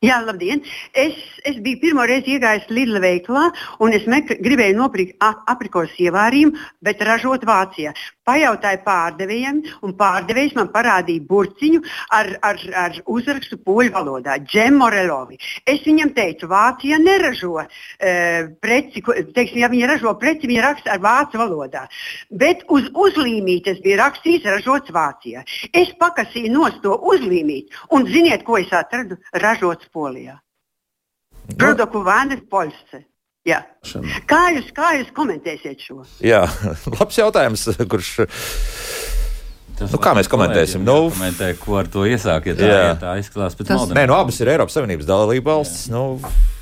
[0.06, 0.60] Jā, labdien!
[0.94, 1.16] Es,
[1.48, 3.46] es biju pirmo reizi iegājis Lidla veikalā,
[3.82, 5.16] un es gribēju nopirkt
[5.50, 6.54] aprikos ievārījumu,
[6.84, 7.90] bet ražot Vācijā.
[8.26, 11.82] Pajautāju pārdevējiem, un pārdevējs man parādīja burciņu
[12.14, 15.38] ar, ar, ar uzrakstu poļu valodā- Džemorelovi.
[15.66, 19.02] Es viņam teicu, Vācija neražo e, preci,
[19.34, 21.86] teiksim, ja viņi ražo preci, viņi raksta ar vācu valodā.
[22.30, 25.42] Bet uz uzlīmītes bija rakstīts ražots Vācijā.
[25.72, 29.18] Es pakasīju nost to uzlīmīt, un ziniet, ko es atradu?
[29.34, 30.38] Ražots Polijā.
[31.46, 31.58] Nu.
[31.60, 33.04] Produktu vānis Poļsce.
[33.46, 33.60] Jā.
[34.26, 36.00] Kā jūs, kā jūs komentēsiet šo?
[36.24, 36.42] Jā,
[36.96, 38.10] labs jautājums, kurš.
[39.76, 40.82] Tas nu, kā mēs komentēsim?
[40.86, 42.78] Nu, komentē, ko ar to iesākt, ja tā, jā.
[42.88, 43.92] ja tā izskatās pēc tam.
[43.94, 45.84] Nē, nu, abas ir Eiropas Savienības dalība valstis.
[45.92, 46.16] Nu.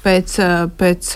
[0.05, 0.35] Pēc,
[0.81, 1.13] pēc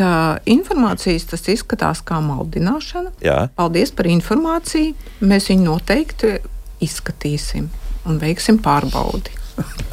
[0.55, 3.13] informācijas tas izskatās kā maldināšana.
[3.25, 3.41] Jā.
[3.59, 4.95] Paldies par informāciju.
[5.27, 6.39] Mēs viņu noteikti
[6.87, 7.67] izskatīsim
[8.09, 9.35] un veiksim pārbaudi.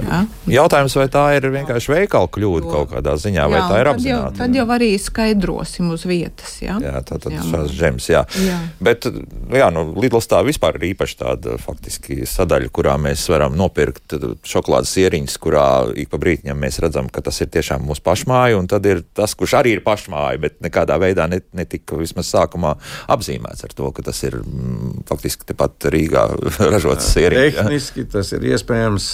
[0.06, 0.20] Ja?
[0.50, 4.32] Jautājums, vai tā ir vienkārši veikala kļūda kaut kādā ziņā, vai jā, tā ir apzināta?
[4.36, 6.58] Tad, tad jau arī skaidrosim uz vietas.
[6.62, 8.22] Jā, jā tā tad šās žems, jā.
[8.44, 8.58] jā.
[8.84, 9.08] Bet,
[9.56, 14.94] jā, nu, Lidls tā vispār ir īpaši tāda faktiski sadaļa, kurā mēs varam nopirkt šokolādes
[15.02, 15.66] ieriņas, kurā
[16.04, 19.34] ik pa brītiņam mēs redzam, ka tas ir tiešām mūsu pašmāja, un tad ir tas,
[19.38, 22.76] kurš arī ir pašmāja, bet nekādā veidā net, netika vismaz sākumā
[23.16, 26.28] apzīmēts ar to, ka tas ir mm, faktiski tepat Rīgā
[26.76, 27.60] ražotas ieriņas.
[27.62, 29.12] Tehniski tas ir iespējams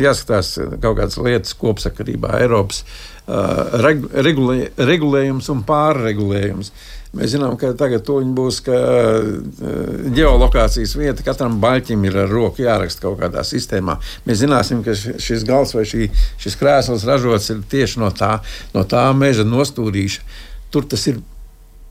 [0.00, 3.78] jāskatās kaut kādas lietas kopsakarībā, Eiropas uh,
[4.26, 6.72] regulē, regulējums un pārregulējums.
[7.16, 11.24] Mēs zinām, ka tagad būs ka, uh, geolokācijas vieta.
[11.26, 13.96] Katram baļķim ir ar roku jāraksta kaut kādā sistēmā.
[14.26, 16.10] Mēs zināsim, ka šis gals vai šī,
[16.42, 18.36] šis krēsls ražots tieši no tā,
[18.74, 20.28] no tā meža nostūrīša.
[20.74, 21.22] Tur tas ir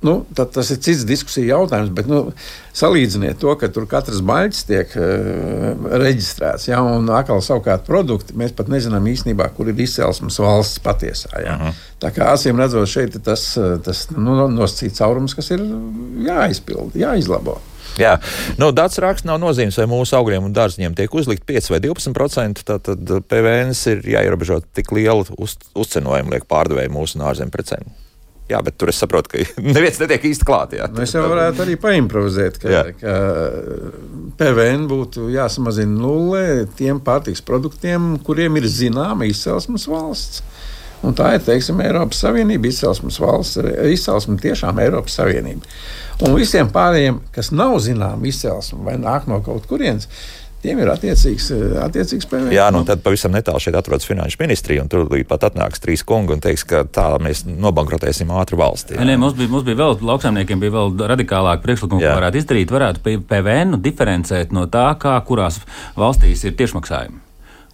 [0.05, 2.21] Nu, tas ir cits diskusija jautājums, bet nu,
[2.77, 6.69] salīdziniet to, ka tur katrs baļķis tiek uh, reģistrēts.
[6.69, 11.33] Ja, un atkal savukārt produkti mēs pat nezinām īstenībā, kur ir izcelsmes valsts patiesā.
[11.41, 11.55] Ja.
[11.55, 11.69] Uh mhm.
[11.69, 11.91] -huh.
[12.05, 15.63] Tā kā acīm redzot, šeit ir tas, tas nu, nosacīts caurums, kas ir
[16.27, 17.57] jāizpild, jāizlabo.
[17.95, 18.17] Jā,
[18.59, 22.65] nu, dats raksts nav nozīmes, vai mūsu augļiem un dārziņiem tiek uzlikt 5 vai 12%.
[22.67, 22.89] Tad
[23.31, 27.87] PVN ir jāierobežo tik lielu uz, uzcenojumu, liek pārdevēju mūsu ārzemju precēm.
[28.45, 29.41] Jā, bet tur es saprotu, ka
[29.75, 30.75] neviens netiek īsti klāt.
[30.77, 30.89] Jā.
[30.93, 32.83] Mēs jau varētu arī paimprovizēt, ka, jā.
[32.99, 33.15] ka
[34.37, 40.43] PVN būtu jāsamazina nulle tiem pārtiks produktiem, kuriem ir zināma izcelsmes valsts.
[41.05, 43.59] Un tā ir teiksim, Eiropas Savienība, izcelsmes valsts,
[43.91, 45.67] izcelsme tiešām Eiropas Savienība.
[46.25, 50.07] Un visiem pārējiem, kas nav zināma izcelsme vai nāk no kaut kurienes,
[50.65, 51.49] tiem ir attiecīgs,
[51.85, 52.53] attiecīgs PVN.
[52.55, 56.35] Jā, nu tad pavisam netālu šeit atrodas finanšu ministrija, un tur pat atnāks trīs kungi
[56.35, 58.97] un teiks, ka tā mēs nobankrotēsim ātri valstī.
[58.99, 63.05] Nē, mums bija, mums bija vēl, lauksaimniekiem bija vēl radikālāk priekšlikumi, ko varētu izdarīt, varētu
[63.29, 65.61] PVN diferencēt no tā, kā kurās
[65.99, 67.24] valstīs ir tiešmaksājumi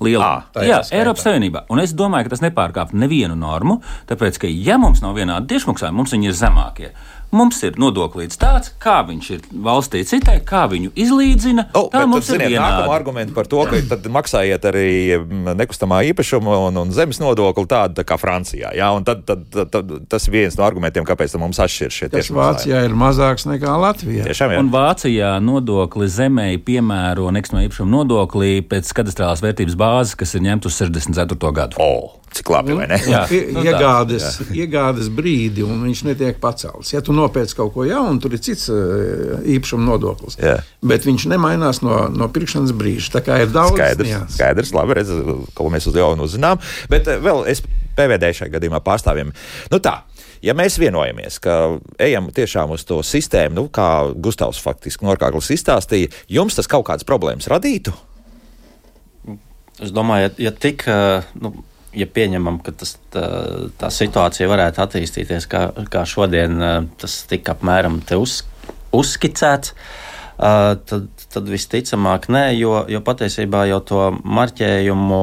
[0.03, 0.31] liela.
[0.55, 1.65] À, Jā, Eiropas Savienībā.
[1.71, 3.79] Un es domāju, ka tas nepārkāpj nevienu normu,
[4.09, 6.93] tāpēc, ka, ja mums nav vienādi tiešmaksājumi, mums viņi ir zemākie.
[7.31, 11.69] Mums ir nodoklis tāds, kā viņš ir valstī citai, kā viņu izlīdzina.
[11.79, 15.53] Oh, tā mums tad, ir ziniet, nākamā argumenta par to, ka tad maksājiet arī mm,
[15.61, 18.73] nekustamā īpašuma un, un zemes nodokli tādu tā kā Francijā.
[18.75, 22.09] Jā, un tad, tad, tad, tad tas ir viens no argumentiem, kāpēc mums atšķiras šie
[22.11, 22.35] tieši.
[22.35, 24.27] Vācijā ir mazāks nekā Latvijā.
[24.27, 24.65] Tiešām, jā.
[24.65, 30.69] un Vācijā nodokli zemē piemēro nekustamā īpašuma nodokli pēc kadastrālās vērtības bāzes, kas ir ņemta
[30.69, 31.53] uz 64.
[31.55, 31.79] gadu.
[31.83, 32.17] Oh.
[32.31, 32.95] Cik labi, vai ne?
[33.11, 34.45] Jā, nu, iegādes, jā.
[34.63, 36.93] iegādes brīdi, un viņš netiek pacelts.
[36.93, 40.37] Ja tu nopērci kaut ko jaunu, tur ir cits uh, īpašuma nodoklis.
[40.39, 40.61] Jā.
[40.79, 43.17] Bet viņš nemainās no, no pirkšanas brīža.
[43.17, 44.13] Tā kā ir daudz skaidrs.
[44.13, 44.21] Jā.
[44.31, 45.11] Skaidrs, labi, redz,
[45.57, 46.61] ko mēs uz jaunu uzzinām.
[46.91, 47.65] Bet uh, vēl es
[47.99, 49.33] PVD šajā gadījumā pārstāvjiem.
[49.73, 49.97] Nu tā.
[50.41, 51.57] Ja mēs vienojamies, ka
[52.01, 57.05] ejam tiešām uz to sistēmu, nu, kā Gustavs faktiski Norkāklis izstāstīja, jums tas kaut kādas
[57.05, 57.93] problēmas radītu?
[59.81, 60.85] Es domāju, ja, ja tik.
[60.89, 61.55] Uh, nu,
[61.95, 63.25] ja pieņemam, ka tas, tā,
[63.79, 66.61] tā situācija varētu attīstīties, kā, kā šodien
[67.01, 68.41] tas tika apmēram uz,
[68.95, 69.73] uzskicēts,
[70.37, 75.21] tad, tad visticamāk nē, jo, jo patiesībā jau to marķējumu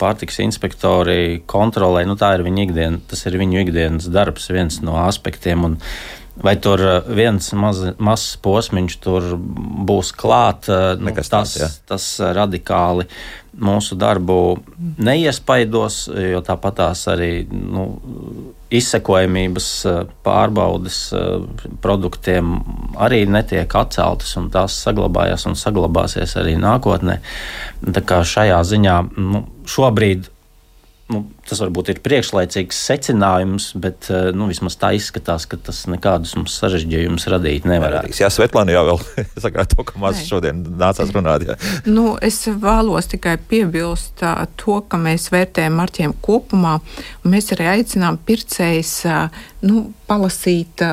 [0.00, 2.06] pārtiks inspektori kontrolē.
[2.08, 5.68] Nu, tā ir viņu ikdienas, tas ir viņu ikdienas darbs, viens no aspektiem.
[5.68, 5.78] Un,
[6.40, 6.80] Vai tur
[7.12, 10.70] viens mazs maz posms tur būs klāts,
[11.00, 11.68] nu, tas, tāds, ja.
[11.90, 13.04] tas radikāli
[13.60, 14.38] mūsu darbu
[15.02, 17.86] neiespaidos, jo tāpat tās arī nu,
[18.70, 21.30] izsekojamības eh, pārbaudes eh,
[21.82, 22.58] produktiem
[23.02, 27.18] arī netiek atceltas, un tās saglabājās un saglabāsies arī nākotnē.
[27.90, 30.30] Tā kā šajā ziņā nu, šobrīd
[31.10, 36.36] nu, tas varbūt ir priekšlaicīgs secinājums, bet eh, nu, vismaz tā izskatās, ka tas nekādus
[36.38, 38.14] mums sarežģījumus radīt nevarētu.
[38.20, 39.02] Jā, Svetlana jau vēl
[39.44, 41.46] saka to, ka maz šodien nācās runāt.
[41.48, 41.58] Jā.
[41.88, 44.24] Nu, es vēlos tikai piebilst
[44.60, 46.78] to, ka mēs vērtējam marķiem kopumā,
[47.24, 48.96] un mēs arī aicinām pircējs
[49.66, 50.86] nu, palasīt.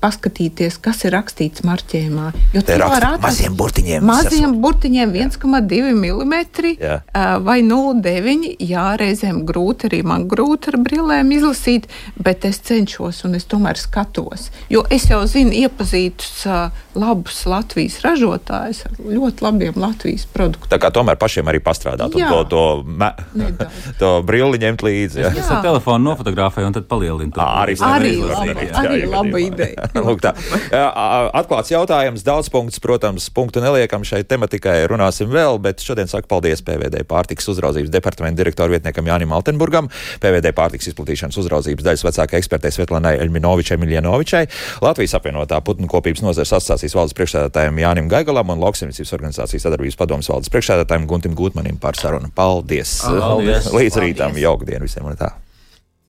[0.00, 2.30] Paskatīties, kas ir rakstīts marķējumā.
[2.54, 4.06] Jo tur var atrast maziem burtiņiem.
[4.08, 6.34] Maziem burtiņiem 1,2 mm
[6.80, 6.94] jā.
[7.44, 8.54] vai 0,9.
[8.64, 13.76] Jā, reizēm grūti arī man grūti ar brillēm izlasīt, bet es cenšos un es tomēr
[13.80, 14.48] skatos.
[14.72, 16.46] Jo es jau zinu iepazītus
[16.96, 20.70] labus Latvijas ražotājus ar ļoti labiem Latvijas produktiem.
[20.72, 22.30] Tā kā tomēr pašiem arī pastrādāt jā.
[22.32, 23.68] un to, to,
[24.00, 25.22] to brilli ņemt līdzi.
[25.26, 25.34] Jā.
[25.36, 27.44] Es ar telefonu nofotografēju un tad palielinu to.
[27.44, 29.89] Arī, arī, laba, arī laba ideja.
[31.40, 36.62] Atklāts jautājums, daudz punktus, protams, punktu neliekam šai tematikai, runāsim vēl, bet šodien saku paldies
[36.66, 39.90] PVD pārtiks uzraudzības departamenta direktoru vietniekam Jānim Altenburgam,
[40.22, 44.46] PVD pārtiks izplatīšanas uzraudzības daļas vecākai ekspertei Svetlanai Elminovičai Miljanovičai,
[44.84, 50.30] Latvijas apvienotā putnu kopības nozares asociācijas valdes priekšsēdētājiem Jānim Gaigalam un lauksimniecības organizācijas sadarbības padomas
[50.30, 52.32] valdes priekšsēdētājiem Guntim Gutmanim par sarunu.
[52.34, 53.00] Paldies!
[53.06, 53.70] Paldies.
[53.74, 55.06] Līdz rītam, jauka diena visiem!
[55.10, 55.34] Un tā.